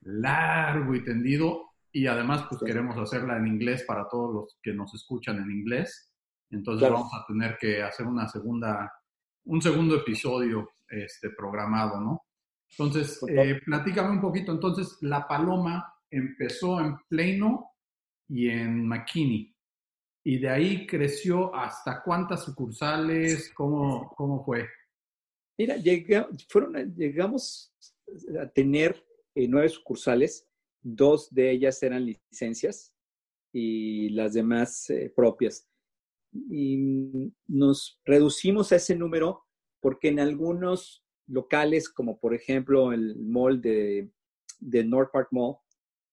largo 0.00 0.94
y 0.94 1.04
tendido 1.04 1.74
y 1.92 2.06
además 2.06 2.46
pues 2.48 2.62
queremos 2.64 2.96
hacerla 2.96 3.36
en 3.36 3.46
inglés 3.46 3.84
para 3.86 4.08
todos 4.08 4.34
los 4.34 4.58
que 4.62 4.72
nos 4.72 4.94
escuchan 4.94 5.36
en 5.36 5.50
inglés. 5.50 6.14
Entonces 6.50 6.90
vamos 6.90 7.12
a 7.12 7.26
tener 7.26 7.58
que 7.60 7.82
hacer 7.82 8.06
una 8.06 8.26
segunda, 8.26 8.90
un 9.44 9.60
segundo 9.60 9.96
episodio 9.96 10.70
este, 10.88 11.28
programado, 11.28 12.00
¿no? 12.00 12.22
Entonces, 12.70 13.20
eh, 13.28 13.60
platícame 13.66 14.12
un 14.12 14.20
poquito. 14.20 14.52
Entonces, 14.52 14.96
La 15.02 15.28
Paloma 15.28 15.92
empezó 16.10 16.80
en 16.80 16.96
Plano 17.06 17.72
y 18.28 18.48
en 18.48 18.86
McKinney. 18.86 19.54
Y 20.28 20.36
de 20.36 20.50
ahí 20.50 20.86
creció 20.86 21.54
hasta 21.54 22.02
cuántas 22.02 22.44
sucursales, 22.44 23.50
¿cómo, 23.54 24.12
cómo 24.14 24.44
fue? 24.44 24.68
Mira, 25.56 25.76
fueron, 26.50 26.94
llegamos 26.94 27.72
a 28.38 28.46
tener 28.50 29.02
eh, 29.34 29.48
nueve 29.48 29.70
sucursales, 29.70 30.46
dos 30.82 31.32
de 31.32 31.50
ellas 31.50 31.82
eran 31.82 32.04
licencias 32.04 32.92
y 33.54 34.10
las 34.10 34.34
demás 34.34 34.90
eh, 34.90 35.10
propias. 35.16 35.66
Y 36.50 36.76
nos 37.46 37.98
reducimos 38.04 38.70
a 38.72 38.76
ese 38.76 38.94
número 38.94 39.46
porque 39.80 40.08
en 40.08 40.20
algunos 40.20 41.02
locales, 41.26 41.88
como 41.88 42.20
por 42.20 42.34
ejemplo 42.34 42.92
el 42.92 43.16
mall 43.16 43.62
de, 43.62 44.10
de 44.60 44.84
North 44.84 45.10
Park 45.10 45.28
Mall, 45.30 45.56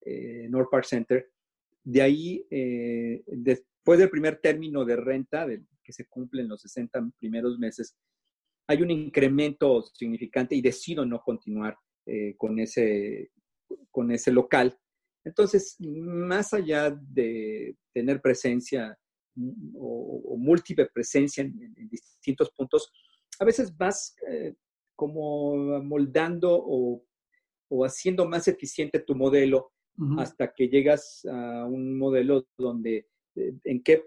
eh, 0.06 0.48
North 0.50 0.70
Park 0.72 0.86
Center, 0.86 1.30
de 1.84 2.02
ahí, 2.02 2.48
eh, 2.50 3.22
después 3.86 4.00
del 4.00 4.10
primer 4.10 4.40
término 4.42 4.84
de 4.84 4.96
renta, 4.96 5.46
que 5.84 5.94
se 5.94 6.08
cumple 6.08 6.42
en 6.42 6.48
los 6.48 6.60
60 6.62 7.08
primeros 7.20 7.60
meses, 7.60 7.96
hay 8.68 8.82
un 8.82 8.90
incremento 8.90 9.84
significante 9.94 10.56
y 10.56 10.62
decido 10.64 11.06
no 11.06 11.22
continuar 11.22 11.78
eh, 12.08 12.34
con, 12.36 12.58
ese, 12.58 13.30
con 13.92 14.10
ese 14.10 14.32
local. 14.32 14.76
Entonces, 15.24 15.76
más 15.80 16.52
allá 16.56 16.90
de 16.90 17.78
tener 17.94 18.22
presencia 18.22 18.98
mm, 19.36 19.76
o, 19.78 20.36
múltiple 20.36 20.88
presencia 20.92 21.44
en, 21.44 21.76
distintos 21.88 22.50
puntos, 22.58 22.92
a 23.40 23.46
veces 23.46 23.78
vas 23.78 24.16
como 24.96 25.80
moldando 25.84 26.60
o, 26.60 27.06
haciendo 27.86 28.28
más 28.28 28.48
eficiente 28.48 28.98
tu 29.00 29.14
modelo 29.14 29.74
hasta 30.18 30.52
que 30.52 30.70
llegas 30.70 31.24
a 31.26 31.66
un 31.66 31.98
modelo 32.00 32.48
donde 32.58 32.98
eh, 32.98 33.15
en 33.36 33.84
qué 33.84 34.06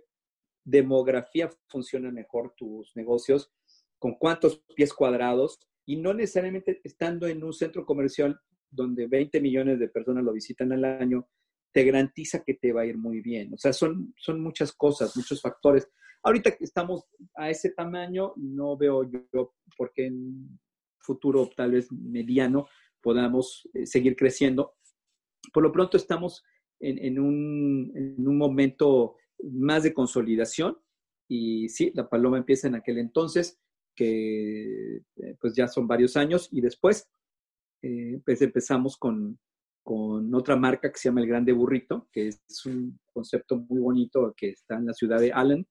demografía 0.64 1.51
funciona 1.69 2.11
mejor 2.11 2.55
tus 2.57 2.95
negocios, 2.97 3.51
con 3.99 4.14
cuántos 4.14 4.62
pies 4.77 4.93
cuadrados 4.93 5.59
y 5.87 5.97
no 5.97 6.12
necesariamente 6.12 6.81
estando 6.85 7.27
en 7.27 7.43
un 7.43 7.53
centro 7.53 7.85
comercial 7.87 8.38
donde 8.71 9.07
20 9.07 9.41
millones 9.41 9.79
de 9.79 9.88
personas 9.88 10.25
lo 10.25 10.33
visitan 10.33 10.73
al 10.73 10.85
año, 10.85 11.27
te 11.73 11.85
garantiza 11.85 12.43
que 12.45 12.55
te 12.55 12.73
va 12.73 12.83
a 12.83 12.87
ir 12.87 12.99
muy 12.99 13.21
bien. 13.21 13.55
O 13.55 13.57
sea, 13.57 13.73
son, 13.73 14.14
son 14.19 14.43
muchas 14.43 14.73
cosas, 14.73 15.17
muchos 15.17 15.41
factores. 15.41 15.88
Ahorita 16.23 16.57
que 16.57 16.64
estamos 16.64 17.07
a 17.35 17.49
ese 17.49 17.71
tamaño, 17.71 18.33
no 18.37 18.77
veo 18.77 19.09
yo 19.33 19.55
por 19.77 19.93
qué 19.95 20.12
futuro 20.99 21.49
tal 21.57 21.73
vez 21.73 21.91
mediano 21.91 22.69
podamos 23.01 23.69
eh, 23.73 23.87
seguir 23.87 24.17
creciendo. 24.17 24.77
Por 25.53 25.62
lo 25.62 25.73
pronto 25.73 25.97
estamos 25.97 26.45
en, 26.81 27.19
un, 27.19 27.93
en, 27.95 28.29
un, 28.29 28.38
momento 28.38 29.17
más 29.43 29.83
de 29.83 29.95
consolidación 29.95 30.79
y 31.29 31.69
sí, 31.69 31.93
la 31.95 32.09
paloma 32.09 32.38
empieza 32.38 32.69
en 32.69 32.77
aquel 32.77 32.99
entonces, 32.99 33.59
que 33.95 34.97
eh, 34.97 35.37
pues 35.41 35.55
ya 35.55 35.69
son 35.69 35.87
varios 35.87 36.17
años 36.17 36.49
y 36.53 36.61
después 36.61 37.09
eh, 37.83 38.21
pues 38.25 38.41
empezamos 38.43 38.97
con, 38.97 39.38
con 39.83 40.35
otra 40.35 40.55
marca 40.55 40.93
que 40.93 40.99
se 40.99 41.09
llama 41.09 41.23
El 41.23 41.29
Grande 41.29 41.53
Burrito, 41.53 42.09
que 42.12 42.29
es 42.29 42.67
un 42.67 42.99
concepto 43.12 43.57
muy 43.57 43.81
bonito 43.81 44.35
que 44.37 44.51
está 44.51 44.77
en 44.77 44.87
la 44.87 44.93
ciudad 44.93 45.19
de 45.19 45.33
Allen. 45.33 45.67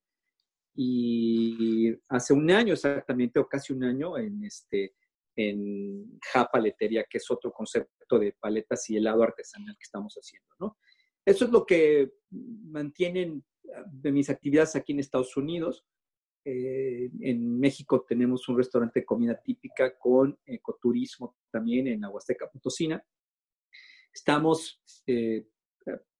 Y 0.75 1.91
hace 2.09 2.33
un 2.33 2.49
año 2.51 2.73
exactamente, 2.73 3.39
o 3.39 3.47
casi 3.47 3.73
un 3.73 3.83
año, 3.83 4.17
en 4.17 4.43
este, 4.43 4.95
en 5.35 6.19
Japaletería, 6.33 7.05
que 7.09 7.19
es 7.19 7.29
otro 7.29 7.51
concepto 7.51 8.19
de 8.19 8.35
paletas 8.39 8.89
y 8.89 8.97
helado 8.97 9.23
artesanal 9.23 9.75
que 9.77 9.83
estamos 9.83 10.15
haciendo, 10.15 10.49
¿no? 10.59 10.77
Eso 11.27 11.43
es 11.43 11.51
lo 11.51 11.65
que 11.65 12.13
mantienen 12.31 13.43
ah, 13.75 13.83
de 13.85 14.13
mis 14.13 14.29
actividades 14.29 14.77
aquí 14.77 14.93
en 14.93 15.01
Estados 15.01 15.35
Unidos. 15.35 15.85
Eh, 16.45 17.11
en 17.19 17.59
México 17.59 18.05
tenemos 18.07 18.47
un 18.47 18.57
restaurante 18.57 19.01
de 19.01 19.05
comida 19.05 19.37
típica 19.37 19.97
con 19.99 20.39
ecoturismo 20.45 21.35
también 21.51 21.87
en 21.87 22.05
Aguasteca 22.05 22.49
Potosina. 22.49 23.03
Estamos 24.13 24.81
eh, 25.05 25.49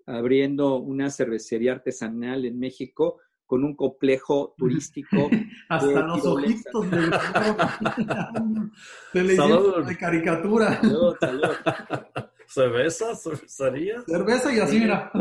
abriendo 0.08 0.76
una 0.76 1.10
cervecería 1.10 1.72
artesanal 1.72 2.44
en 2.44 2.60
México 2.60 3.22
con 3.48 3.64
un 3.64 3.76
complejo 3.76 4.54
turístico. 4.58 5.30
Hasta 5.70 6.06
los 6.06 6.26
ojitos 6.26 6.92
de, 6.92 6.98
de, 9.14 9.24
de 9.88 9.98
caricatura. 9.98 10.80
Salud, 10.82 11.16
salud. 11.20 11.56
¿Cerveza? 12.48 13.16
¿Cervecería? 13.16 14.02
Cerveza 14.04 14.54
y 14.54 14.60
así, 14.60 14.80
mira. 14.80 15.12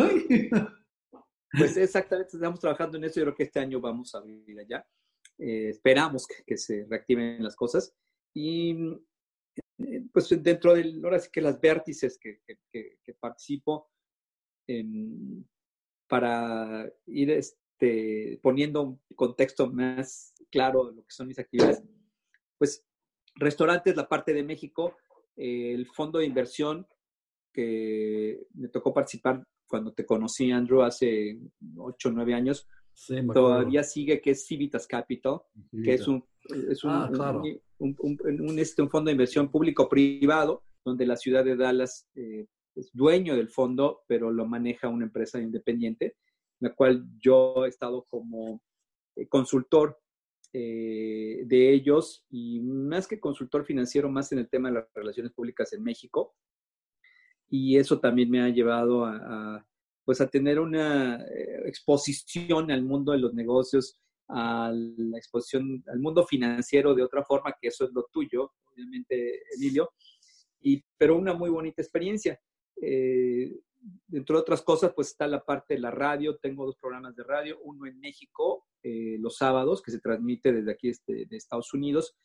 Pues 1.58 1.76
exactamente, 1.76 2.36
estamos 2.36 2.60
trabajando 2.60 2.98
en 2.98 3.04
eso. 3.04 3.20
Yo 3.20 3.26
creo 3.26 3.34
que 3.34 3.44
este 3.44 3.60
año 3.60 3.80
vamos 3.80 4.14
a 4.14 4.20
vivir 4.20 4.60
allá. 4.60 4.86
Eh, 5.38 5.70
esperamos 5.70 6.26
que, 6.26 6.56
se 6.56 6.84
reactiven 6.88 7.42
las 7.42 7.56
cosas. 7.56 7.94
Y 8.34 8.92
eh, 9.78 10.04
pues 10.12 10.28
dentro 10.42 10.74
de, 10.74 11.00
ahora 11.02 11.18
sí 11.18 11.30
que 11.32 11.40
las 11.40 11.60
vértices 11.60 12.18
que, 12.18 12.40
que 12.44 13.14
participo, 13.18 13.88
para 16.08 16.90
ir 17.06 17.30
este, 17.78 18.38
poniendo 18.42 18.82
un 18.82 19.00
contexto 19.14 19.70
más 19.70 20.34
claro 20.50 20.86
de 20.86 20.96
lo 20.96 21.02
que 21.02 21.10
son 21.10 21.28
mis 21.28 21.38
actividades, 21.38 21.82
pues 22.56 22.82
restaurantes, 23.34 23.94
la 23.96 24.08
parte 24.08 24.32
de 24.32 24.42
México, 24.42 24.96
el 25.36 25.86
fondo 25.86 26.18
de 26.18 26.26
inversión 26.26 26.86
que 27.52 28.46
me 28.54 28.68
tocó 28.68 28.94
participar 28.94 29.46
cuando 29.66 29.92
te 29.92 30.06
conocí, 30.06 30.50
Andrew, 30.50 30.82
hace 30.82 31.38
8 31.76 32.08
o 32.08 32.12
9 32.12 32.34
años, 32.34 32.66
todavía 33.34 33.82
sigue, 33.82 34.22
que 34.22 34.30
es 34.30 34.46
Civitas 34.46 34.86
Capital, 34.86 35.40
que 35.84 35.94
es 35.94 36.08
un, 36.08 36.24
es 36.70 36.82
un, 36.82 36.90
ah, 36.92 37.42
un, 37.78 38.58
este, 38.58 38.80
un, 38.80 38.88
fondo 38.88 39.08
de 39.08 39.12
inversión 39.12 39.50
público-privado, 39.50 40.62
donde 40.82 41.04
la 41.04 41.16
ciudad 41.16 41.44
de 41.44 41.56
Dallas 41.56 42.08
eh, 42.14 42.46
es 42.74 42.90
dueño 42.94 43.36
del 43.36 43.50
fondo, 43.50 44.02
pero 44.06 44.30
lo 44.30 44.46
maneja 44.46 44.88
una 44.88 45.04
empresa 45.04 45.40
independiente, 45.40 46.16
en 46.60 46.68
la 46.68 46.74
cual 46.74 47.04
yo 47.20 47.64
he 47.64 47.68
estado 47.68 48.04
como 48.08 48.62
eh, 49.14 49.26
consultor 49.28 49.98
eh, 50.52 51.42
de 51.44 51.72
ellos 51.72 52.24
y 52.30 52.60
más 52.60 53.06
que 53.06 53.20
consultor 53.20 53.64
financiero, 53.64 54.08
más 54.08 54.32
en 54.32 54.38
el 54.38 54.48
tema 54.48 54.68
de 54.68 54.76
las 54.76 54.86
relaciones 54.94 55.32
públicas 55.32 55.72
en 55.72 55.82
México. 55.82 56.34
Y 57.48 57.76
eso 57.76 58.00
también 58.00 58.30
me 58.30 58.40
ha 58.40 58.48
llevado 58.48 59.04
a, 59.04 59.66
pues 60.04 60.20
a 60.20 60.28
tener 60.28 60.58
una 60.58 61.16
eh, 61.26 61.62
exposición 61.66 62.70
al 62.70 62.82
mundo 62.82 63.12
de 63.12 63.18
los 63.18 63.34
negocios, 63.34 64.00
a 64.28 64.72
la 64.72 65.18
exposición 65.18 65.84
al 65.88 65.98
mundo 65.98 66.26
financiero 66.26 66.94
de 66.94 67.02
otra 67.02 67.22
forma, 67.22 67.54
que 67.60 67.68
eso 67.68 67.84
es 67.84 67.92
lo 67.92 68.06
tuyo, 68.10 68.52
obviamente, 68.72 69.42
Emilio, 69.56 69.90
y, 70.60 70.82
pero 70.96 71.16
una 71.16 71.34
muy 71.34 71.50
bonita 71.50 71.82
experiencia. 71.82 72.40
Eh, 72.80 73.60
dentro 74.06 74.36
de 74.36 74.42
otras 74.42 74.62
cosas, 74.62 74.92
pues 74.94 75.08
está 75.08 75.26
la 75.26 75.44
parte 75.44 75.74
de 75.74 75.80
la 75.80 75.90
radio. 75.90 76.36
Tengo 76.36 76.66
dos 76.66 76.76
programas 76.76 77.14
de 77.16 77.24
radio, 77.24 77.58
uno 77.62 77.86
en 77.86 77.98
México, 78.00 78.66
eh, 78.82 79.16
los 79.18 79.36
sábados, 79.36 79.82
que 79.82 79.90
se 79.90 80.00
transmite 80.00 80.52
desde 80.52 80.72
aquí 80.72 80.88
este, 80.88 81.26
de 81.26 81.36
Estados 81.36 81.72
Unidos, 81.74 82.16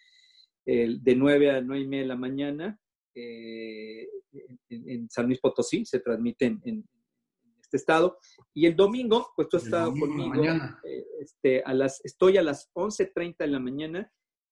de 0.63 1.15
9 1.15 1.51
a 1.51 1.61
9 1.61 1.83
y 1.83 1.87
media 1.87 2.03
de 2.03 2.07
la 2.07 2.15
mañana, 2.15 2.79
eh, 3.15 4.07
en, 4.69 5.09
San 5.09 5.25
Luis 5.25 5.39
Potosí, 5.39 5.85
se 5.85 5.99
transmite 5.99 6.45
en, 6.45 6.87
este 7.59 7.77
estado. 7.77 8.17
Y 8.53 8.67
el 8.67 8.75
domingo, 8.75 9.31
pues 9.35 9.49
tú 9.49 9.57
has 9.57 9.63
estado 9.63 9.91
conmigo, 9.91 10.43
este, 11.19 11.63
a 11.63 11.73
las, 11.73 11.99
estoy 12.03 12.37
a 12.37 12.43
las 12.43 12.71
11.30 12.73 13.37
de 13.37 13.47
la 13.47 13.59
mañana 13.59 14.11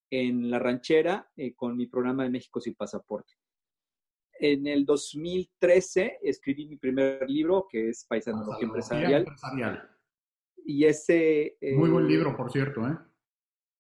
en 0.10 0.50
la 0.50 0.58
ranchera 0.58 1.32
con 1.56 1.78
mi 1.78 1.86
programa 1.86 2.24
de 2.24 2.32
México 2.32 2.60
sin 2.60 2.74
pasaporte. 2.74 3.34
En 4.42 4.68
el 4.68 4.86
2013 4.86 6.20
escribí 6.24 6.66
mi 6.66 6.78
primer 6.78 7.30
libro, 7.30 7.68
que 7.70 7.90
es 7.90 8.06
Paisanología 8.06 8.68
Empresarial. 8.68 9.22
empresarial. 9.24 9.90
Y 10.66 10.86
ese... 10.86 11.58
Muy 11.76 11.90
buen 11.90 12.06
eh, 12.06 12.10
libro, 12.10 12.38
por 12.38 12.50
cierto. 12.50 12.88
¿eh? 12.88 12.98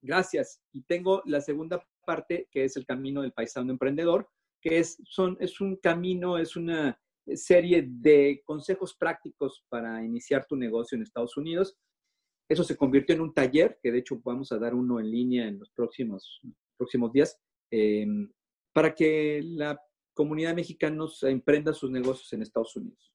Gracias. 0.02 0.62
Y 0.74 0.82
tengo 0.84 1.22
la 1.26 1.39
segunda 1.39 1.82
parte, 2.06 2.50
que 2.52 2.65
es 2.65 2.76
El 2.76 2.86
Camino 2.86 3.22
del 3.22 3.32
Paisano 3.32 3.72
Emprendedor, 3.72 4.30
que 4.62 4.80
es, 4.80 5.02
son, 5.06 5.38
es 5.39 5.62
un 5.62 5.78
camino, 5.78 6.38
es 6.38 6.58
una 6.58 7.00
serie 7.36 7.88
de 7.88 8.41
consejos 8.43 8.95
prácticos 8.95 9.65
para 9.69 10.04
iniciar 10.04 10.45
tu 10.45 10.58
negocio 10.58 10.98
en 10.98 11.04
Estados 11.04 11.38
Unidos. 11.38 11.78
Eso 12.50 12.65
se 12.65 12.76
convirtió 12.76 13.15
en 13.15 13.22
un 13.22 13.34
taller, 13.34 13.80
que 13.82 13.93
de 13.93 14.00
hecho 14.00 14.19
vamos 14.26 14.52
a 14.52 14.58
dar 14.58 14.74
uno 14.74 15.00
en 15.00 15.10
línea 15.10 15.48
en 15.48 15.60
los 15.60 15.69
próximos, 15.69 16.41
próximos 16.78 17.13
días, 17.13 17.39
eh, 17.72 18.06
para 18.74 18.93
que 18.93 19.41
la 19.43 19.80
comunidad 20.13 20.56
mexicana 20.56 21.06
emprenda 21.24 21.74
sus 21.74 21.91
negocios 21.91 22.32
en 22.34 22.41
Estados 22.41 22.76
Unidos. 22.76 23.13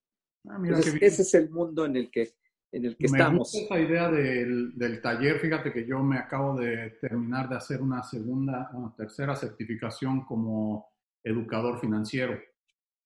Ah, 0.48 0.59
ese 1.00 1.22
es 1.22 1.35
el 1.35 1.50
mundo 1.50 1.87
en 1.87 1.96
el 1.96 2.11
que, 2.11 2.35
en 2.72 2.85
el 2.85 2.96
que 2.96 3.09
me 3.09 3.18
estamos. 3.18 3.52
Gusta 3.52 3.76
esa 3.76 3.80
idea 3.80 4.11
del, 4.11 4.76
del, 4.76 5.00
taller, 5.00 5.38
fíjate 5.38 5.72
que 5.72 5.87
yo 5.87 6.02
me 6.02 6.18
acabo 6.18 6.59
de 6.59 6.90
terminar 7.00 7.48
de 7.48 7.57
hacer 7.57 7.80
una 7.80 8.02
segunda, 8.02 8.70
una 8.74 8.94
tercera 8.94 9.35
certificación 9.35 10.24
como 10.24 10.87
educador 11.22 11.80
financiero. 11.80 12.38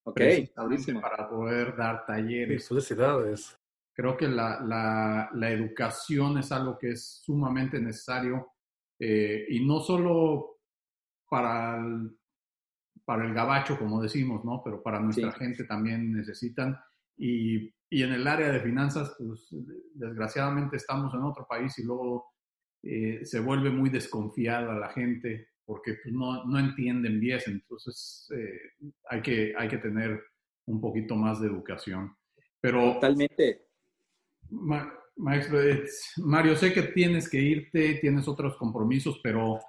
Ok, 0.05 0.20
Para 1.01 1.29
poder 1.29 1.77
dar 1.77 2.07
talleres. 2.07 2.66
Felicidades. 2.66 3.59
Creo 3.94 4.16
que 4.16 4.27
la, 4.27 4.61
la, 4.61 5.31
la, 5.35 5.51
educación 5.51 6.38
es 6.38 6.51
algo 6.53 6.79
que 6.79 6.90
es 6.90 7.20
sumamente 7.24 7.81
necesario 7.81 8.53
eh, 8.98 9.44
y 9.48 9.66
no 9.66 9.81
solo 9.81 10.61
para 11.29 11.79
el, 11.79 12.17
para 13.09 13.25
el 13.25 13.33
gabacho, 13.33 13.79
como 13.79 14.03
decimos, 14.03 14.44
¿no? 14.44 14.61
Pero 14.62 14.83
para 14.83 15.01
nuestra 15.01 15.33
gente 15.33 15.64
también 15.64 16.12
necesitan. 16.12 16.79
Y, 17.16 17.73
y, 17.88 18.03
en 18.03 18.12
el 18.12 18.27
área 18.27 18.53
de 18.53 18.61
finanzas, 18.61 19.16
pues 19.16 19.49
desgraciadamente 19.94 20.77
estamos 20.77 21.14
en 21.14 21.23
otro 21.23 21.47
país 21.49 21.79
y 21.79 21.85
luego 21.85 22.27
eh, 22.83 23.21
se 23.25 23.40
vuelve 23.40 23.71
muy 23.71 23.88
desconfiada 23.88 24.75
la 24.75 24.90
gente 24.90 25.49
porque 25.64 25.94
pues, 26.03 26.14
no, 26.14 26.44
no, 26.44 26.59
entienden 26.59 27.18
bien. 27.18 27.40
Entonces 27.47 28.31
eh, 28.37 28.90
hay, 29.09 29.23
que, 29.23 29.55
hay 29.57 29.68
que 29.68 29.79
tener 29.79 30.23
un 30.66 30.79
poquito 30.79 31.16
más 31.16 31.40
de 31.40 31.47
educación. 31.47 32.14
Pero, 32.61 32.92
Totalmente. 32.92 33.68
maestro, 35.16 35.61
Mario, 36.18 36.57
sé 36.57 36.75
que 36.75 36.83
tienes 36.83 37.27
que 37.31 37.40
irte, 37.40 37.94
tienes 38.03 38.29
otros 38.29 38.59
compromisos, 38.59 39.18
pero 39.23 39.61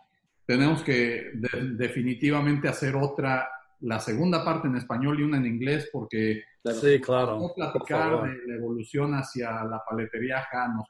tenemos 0.50 0.82
que 0.82 1.30
definitivamente 1.78 2.68
hacer 2.68 2.96
otra, 2.96 3.48
la 3.82 4.00
segunda 4.00 4.44
parte 4.44 4.68
en 4.68 4.78
español 4.78 5.20
y 5.20 5.24
una 5.24 5.38
en 5.38 5.46
inglés, 5.46 5.92
porque 5.94 6.42
sí, 6.82 7.00
claro. 7.00 7.38
nos 7.38 7.54
platicar 7.54 8.24
de 8.24 8.48
la 8.48 8.56
evolución 8.56 9.14
hacia 9.14 9.64
la 9.66 9.80
paletería 9.88 10.44
nos, 10.76 10.88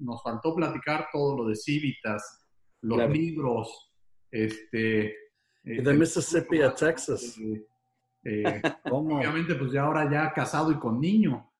nos 0.00 0.22
faltó 0.22 0.54
platicar 0.54 1.06
todo 1.10 1.38
lo 1.38 1.48
de 1.48 1.56
Civitas, 1.56 2.46
los 2.82 3.08
libros, 3.08 3.94
este... 4.30 5.16
Y 5.64 5.80
de 5.80 5.94
Mississippi 5.94 6.60
a 6.60 6.74
Texas. 6.74 7.38
Eh, 7.38 7.64
eh 8.24 8.62
obviamente, 8.90 9.54
pues 9.54 9.72
ya 9.72 9.84
ahora 9.84 10.10
ya 10.10 10.30
casado 10.34 10.70
y 10.70 10.78
con 10.78 11.00
niño. 11.00 11.50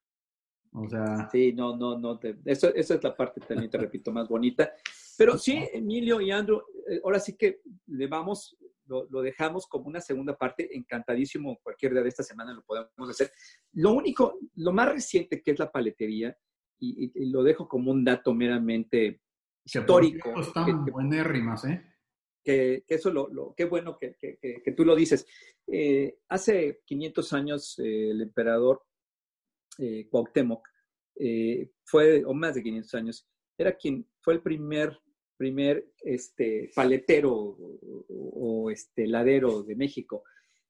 O 0.73 0.87
sea... 0.87 1.31
Sí, 1.33 1.55
no, 1.55 1.75
no, 1.79 1.99
no. 1.99 2.21
eso, 2.45 2.75
esa 2.75 2.95
es 2.95 3.03
la 3.03 3.17
parte 3.17 3.41
también, 3.41 3.71
te 3.71 3.79
repito, 3.79 4.13
más 4.13 4.29
bonita. 4.29 4.71
Pero 5.19 5.37
sí, 5.37 5.69
Emilio 5.75 6.21
y 6.21 6.31
Andrew, 6.31 6.59
eh, 6.59 6.78
ahora 7.03 7.21
sí 7.21 7.37
que 7.37 7.61
le 7.87 8.07
vamos, 8.07 8.57
lo, 8.87 9.23
dejamos 9.23 9.67
como 9.67 9.87
una 9.87 10.01
segunda 10.01 10.37
parte, 10.37 10.75
encantadísimo, 10.77 11.59
cualquier 11.63 11.93
día 11.93 12.03
de 12.03 12.09
esta 12.09 12.23
semana 12.23 12.53
lo 12.53 12.63
podemos 12.63 13.11
hacer. 13.11 13.33
Lo 13.73 13.93
único, 13.93 14.39
lo 14.57 14.73
más 14.73 14.91
reciente 14.91 15.43
que 15.43 15.51
es 15.53 15.59
la 15.59 15.71
paletería, 15.71 16.37
y, 16.81 17.31
lo 17.31 17.43
dejo 17.43 17.69
como 17.69 17.91
un 17.91 18.05
dato 18.05 18.33
meramente 18.33 19.21
histórico. 19.65 20.41
Están 20.41 20.85
que, 20.85 20.91
buenérrimas, 20.91 21.65
¿eh? 21.65 21.85
Que, 22.45 22.85
eso, 22.87 23.11
lo, 23.11 23.29
lo, 23.29 23.55
qué 23.57 23.65
bueno 23.65 23.99
que, 23.99 24.17
que 24.19 24.73
tú 24.77 24.85
lo 24.85 24.95
dices. 24.95 25.27
Eh, 25.71 26.21
hace 26.29 26.81
500 26.87 27.33
años 27.35 27.79
eh, 27.79 28.11
el 28.11 28.23
emperador 28.23 28.83
Cuauhtémoc, 30.11 30.67
fue, 31.85 32.25
o 32.25 32.35
más 32.35 32.55
de 32.55 32.63
500 32.63 32.95
años, 32.95 33.29
era 33.57 33.77
quien 33.77 34.09
fue 34.21 34.35
el 34.35 34.43
primer 34.43 34.99
primer 35.39 35.91
este, 36.03 36.71
paletero 36.75 37.57
o, 38.09 38.71
este, 38.71 39.05
heladero 39.05 39.63
de 39.63 39.77
México. 39.77 40.25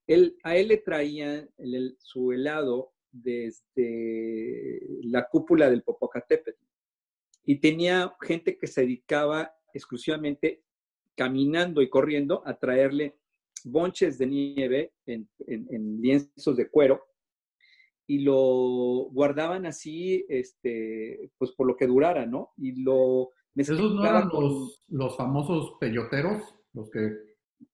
Él, 0.06 0.38
a 0.44 0.56
él 0.56 0.68
le 0.68 0.76
traían 0.78 1.50
su 1.98 2.32
helado 2.32 2.92
desde 3.10 4.80
la 5.02 5.26
cúpula 5.28 5.68
del 5.68 5.82
Popocatépetl 5.82 6.60
y 7.44 7.56
tenía 7.56 8.14
gente 8.20 8.58
que 8.58 8.66
se 8.66 8.82
dedicaba 8.82 9.52
exclusivamente 9.72 10.62
caminando 11.16 11.82
y 11.82 11.88
corriendo 11.88 12.42
a 12.46 12.58
traerle 12.58 13.16
bonches 13.64 14.18
de 14.18 14.26
nieve 14.26 14.92
en, 15.06 15.28
lienzos 16.00 16.56
de 16.56 16.68
cuero 16.68 17.02
y 18.06 18.20
lo 18.20 19.08
guardaban 19.10 19.66
así, 19.66 20.24
este, 20.28 21.30
pues 21.36 21.52
por 21.52 21.66
lo 21.66 21.76
que 21.76 21.86
durara, 21.86 22.24
¿no? 22.24 22.52
Y 22.56 22.82
lo 22.82 23.32
¿Esos 23.58 23.94
no 23.94 24.04
eran 24.04 24.30
los, 24.88 25.16
famosos 25.16 25.74
peyoteros? 25.80 26.42
Los 26.72 26.90
que 26.90 27.10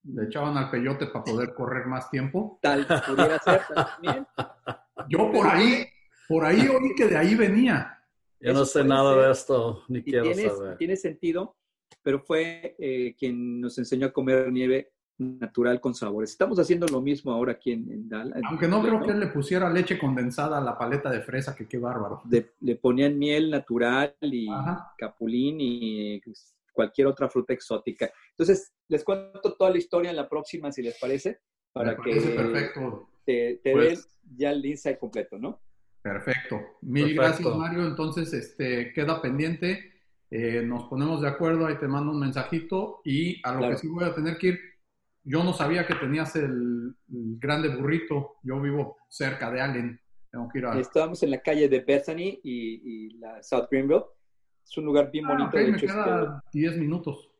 le 0.04 0.24
echaban 0.24 0.56
al 0.56 0.70
peyote 0.70 1.06
para 1.08 1.24
poder 1.24 1.54
correr 1.54 1.86
más 1.86 2.10
tiempo. 2.10 2.58
Tal 2.62 2.86
pudiera 2.86 3.38
ser 3.38 3.62
también. 3.74 4.26
Yo 5.08 5.30
por 5.30 5.46
ahí, 5.46 5.86
por 6.26 6.44
ahí 6.44 6.66
oí 6.68 6.94
que 6.96 7.06
de 7.06 7.16
ahí 7.16 7.34
venía. 7.34 7.98
Yo 8.40 8.52
no 8.52 8.64
sé 8.64 8.84
nada 8.84 9.26
de 9.26 9.32
esto, 9.32 9.84
ni 9.88 10.02
quiero 10.02 10.24
tiene, 10.24 10.48
saber. 10.48 10.76
Tiene 10.78 10.96
sentido, 10.96 11.56
pero 12.02 12.20
fue 12.20 12.76
eh, 12.78 13.14
quien 13.18 13.60
nos 13.60 13.76
enseñó 13.78 14.06
a 14.06 14.12
comer 14.12 14.50
nieve 14.50 14.92
natural 15.18 15.80
con 15.80 15.94
sabores. 15.94 16.30
Estamos 16.30 16.58
haciendo 16.58 16.86
lo 16.86 17.00
mismo 17.00 17.32
ahora 17.32 17.52
aquí 17.52 17.72
en, 17.72 18.08
Dallas. 18.08 18.42
Aunque 18.48 18.68
no 18.68 18.82
creo 18.82 19.00
que 19.02 19.12
él 19.12 19.20
le 19.20 19.28
pusiera 19.28 19.70
leche 19.70 19.98
condensada 19.98 20.58
a 20.58 20.60
la 20.60 20.76
paleta 20.76 21.10
de 21.10 21.20
fresa, 21.20 21.54
que 21.54 21.66
qué 21.66 21.78
bárbaro. 21.78 22.22
le 22.60 22.76
ponían 22.76 23.18
miel 23.18 23.50
natural 23.50 24.14
y 24.20 24.48
capulín 24.98 25.56
y 25.60 26.20
cualquier 26.72 27.06
otra 27.06 27.28
fruta 27.28 27.52
exótica. 27.52 28.10
Entonces, 28.30 28.72
les 28.88 29.04
cuento 29.04 29.54
toda 29.54 29.70
la 29.70 29.78
historia 29.78 30.10
en 30.10 30.16
la 30.16 30.28
próxima, 30.28 30.72
si 30.72 30.82
les 30.82 30.98
parece, 30.98 31.40
para 31.72 31.96
que 31.96 32.20
perfecto. 32.20 33.08
te, 33.24 33.60
te 33.62 33.72
pues 33.72 34.08
den 34.22 34.36
ya 34.36 34.50
el 34.50 34.66
insight 34.66 34.98
completo, 34.98 35.38
¿no? 35.38 35.60
Perfecto. 36.02 36.60
Mil 36.82 37.14
gracias, 37.14 37.56
Mario. 37.56 37.86
Entonces, 37.86 38.32
este, 38.34 38.92
queda 38.92 39.22
pendiente. 39.22 39.92
Eh, 40.30 40.62
nos 40.62 40.84
ponemos 40.88 41.22
de 41.22 41.28
acuerdo, 41.28 41.66
ahí 41.66 41.76
te 41.76 41.86
mando 41.86 42.10
un 42.10 42.20
mensajito 42.20 43.00
y 43.04 43.40
a 43.46 43.54
lo 43.54 43.70
que 43.70 43.76
sí 43.76 43.88
voy 43.88 44.04
a 44.04 44.14
tener 44.14 44.36
que 44.36 44.48
ir, 44.48 44.60
yo 45.24 45.42
no 45.42 45.52
sabía 45.52 45.86
que 45.86 45.94
tenías 45.94 46.36
el, 46.36 46.94
grande 47.06 47.68
burrito, 47.68 48.36
yo 48.42 48.60
vivo 48.60 48.98
cerca 49.08 49.50
de 49.50 49.60
Allen, 49.60 50.00
tengo 50.30 50.48
que 50.48 50.58
ir 50.58 50.66
a... 50.66 50.78
Estábamos 50.78 51.22
en 51.22 51.30
la 51.30 51.40
calle 51.40 51.68
de 51.68 51.80
Bethany 51.80 52.40
y, 52.42 53.16
la 53.18 53.42
South 53.42 53.68
Greenville, 53.70 54.04
es 54.64 54.76
un 54.76 54.84
lugar 54.84 55.10
bien 55.10 55.26
ah, 55.26 55.32
bonito. 55.32 55.56
de 55.56 55.72
me 55.72 55.78
queda 55.78 56.44
10 56.52 56.78
minutos. 56.78 57.30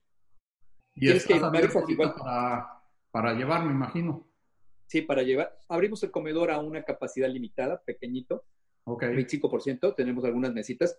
Y 0.94 1.10
es 1.10 1.26
que 1.26 1.40
para, 1.40 2.68
para 3.10 3.34
llevar, 3.34 3.64
me 3.64 3.72
imagino. 3.72 4.28
Sí, 4.86 5.02
para 5.02 5.22
llevar. 5.22 5.58
Abrimos 5.68 6.02
el 6.02 6.10
comedor 6.10 6.50
a 6.50 6.60
una 6.60 6.82
capacidad 6.84 7.28
limitada, 7.28 7.82
pequeñito, 7.84 8.44
okay. 8.84 9.10
25%, 9.10 9.94
tenemos 9.94 10.24
algunas 10.24 10.52
mesitas, 10.52 10.96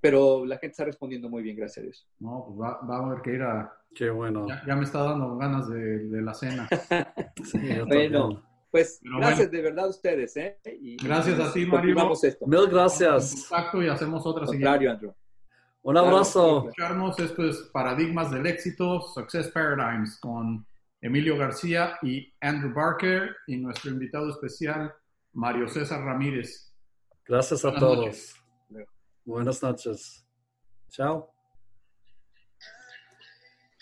pero 0.00 0.44
la 0.44 0.58
gente 0.58 0.72
está 0.72 0.84
respondiendo 0.84 1.28
muy 1.28 1.42
bien, 1.42 1.56
gracias 1.56 1.78
a 1.78 1.84
Dios. 1.84 2.08
No, 2.18 2.44
pues 2.46 2.60
va, 2.60 2.80
va 2.86 2.96
a 2.96 3.06
haber 3.06 3.22
que 3.22 3.34
ir 3.34 3.42
a... 3.42 3.72
Qué 3.94 4.10
bueno. 4.10 4.46
Ya, 4.66 4.76
me 4.76 4.84
está 4.84 5.02
dando 5.02 5.36
ganas 5.36 5.68
de, 5.68 6.08
de 6.08 6.22
la 6.22 6.34
cena. 6.34 6.68
sí, 7.44 7.58
bueno, 7.86 8.42
pues 8.70 9.00
gracias 9.02 9.50
de 9.50 9.62
verdad 9.62 9.86
a 9.86 9.88
ustedes, 9.88 10.36
¿eh? 10.36 10.58
gracias 11.02 11.40
a 11.40 11.52
ti, 11.52 11.64
Mario. 11.64 12.12
Esto. 12.22 12.46
Mil 12.46 12.68
gracias. 12.68 13.46
Contacto 13.48 13.82
y 13.82 13.88
hacemos 13.88 14.26
otra 14.26 14.44
Contrario, 14.44 14.90
Andrew. 14.90 15.14
Un 15.82 15.96
abrazo. 15.96 16.68
Esto 17.16 17.44
es 17.44 17.56
Paradigmas 17.72 18.30
del 18.32 18.46
Éxito, 18.46 19.00
Success 19.00 19.48
Paradigms, 19.48 20.18
con 20.20 20.66
Emilio 21.00 21.38
García 21.38 21.96
y 22.02 22.34
Andrew 22.40 22.74
Barker 22.74 23.36
y 23.46 23.56
nuestro 23.56 23.92
invitado 23.92 24.28
especial, 24.28 24.92
Mario 25.32 25.68
César 25.68 26.02
Ramírez. 26.02 26.74
Gracias 27.24 27.64
a 27.64 27.72
todos. 27.72 28.34
Buenas 29.26 29.62
noches. 29.62 30.22
Ciao. 30.90 31.28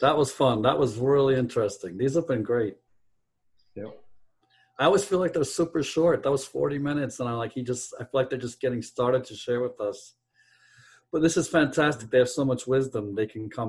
That 0.00 0.16
was 0.16 0.33
fun. 0.33 0.62
That 0.62 0.78
was 0.78 0.96
really 0.96 1.37
interesting. 1.37 1.96
These 1.96 2.14
have 2.14 2.26
been 2.26 2.42
great. 2.42 2.76
Yep. 3.76 4.00
I 4.78 4.85
always 4.87 5.04
feel 5.04 5.20
like 5.20 5.33
they're 5.33 5.44
super 5.44 5.83
short. 5.83 6.22
That 6.22 6.33
was 6.33 6.44
40 6.44 6.78
minutes, 6.78 7.20
and 7.20 7.28
I'm 7.28 7.37
like, 7.37 7.52
he 7.52 7.62
just, 7.62 7.94
I 8.00 8.02
feel 8.02 8.11
like 8.14 8.30
they're 8.30 8.38
just 8.38 8.61
getting 8.61 8.83
started 8.83 9.24
to 9.24 9.35
share 9.35 9.61
with 9.61 9.80
us. 9.80 10.14
But 11.12 11.22
this 11.22 11.37
is 11.37 11.46
fantastic. 11.46 12.11
They 12.11 12.18
have 12.18 12.28
so 12.28 12.44
much 12.44 12.66
wisdom. 12.66 13.14
They 13.14 13.26
can 13.26 13.48
come 13.48 13.62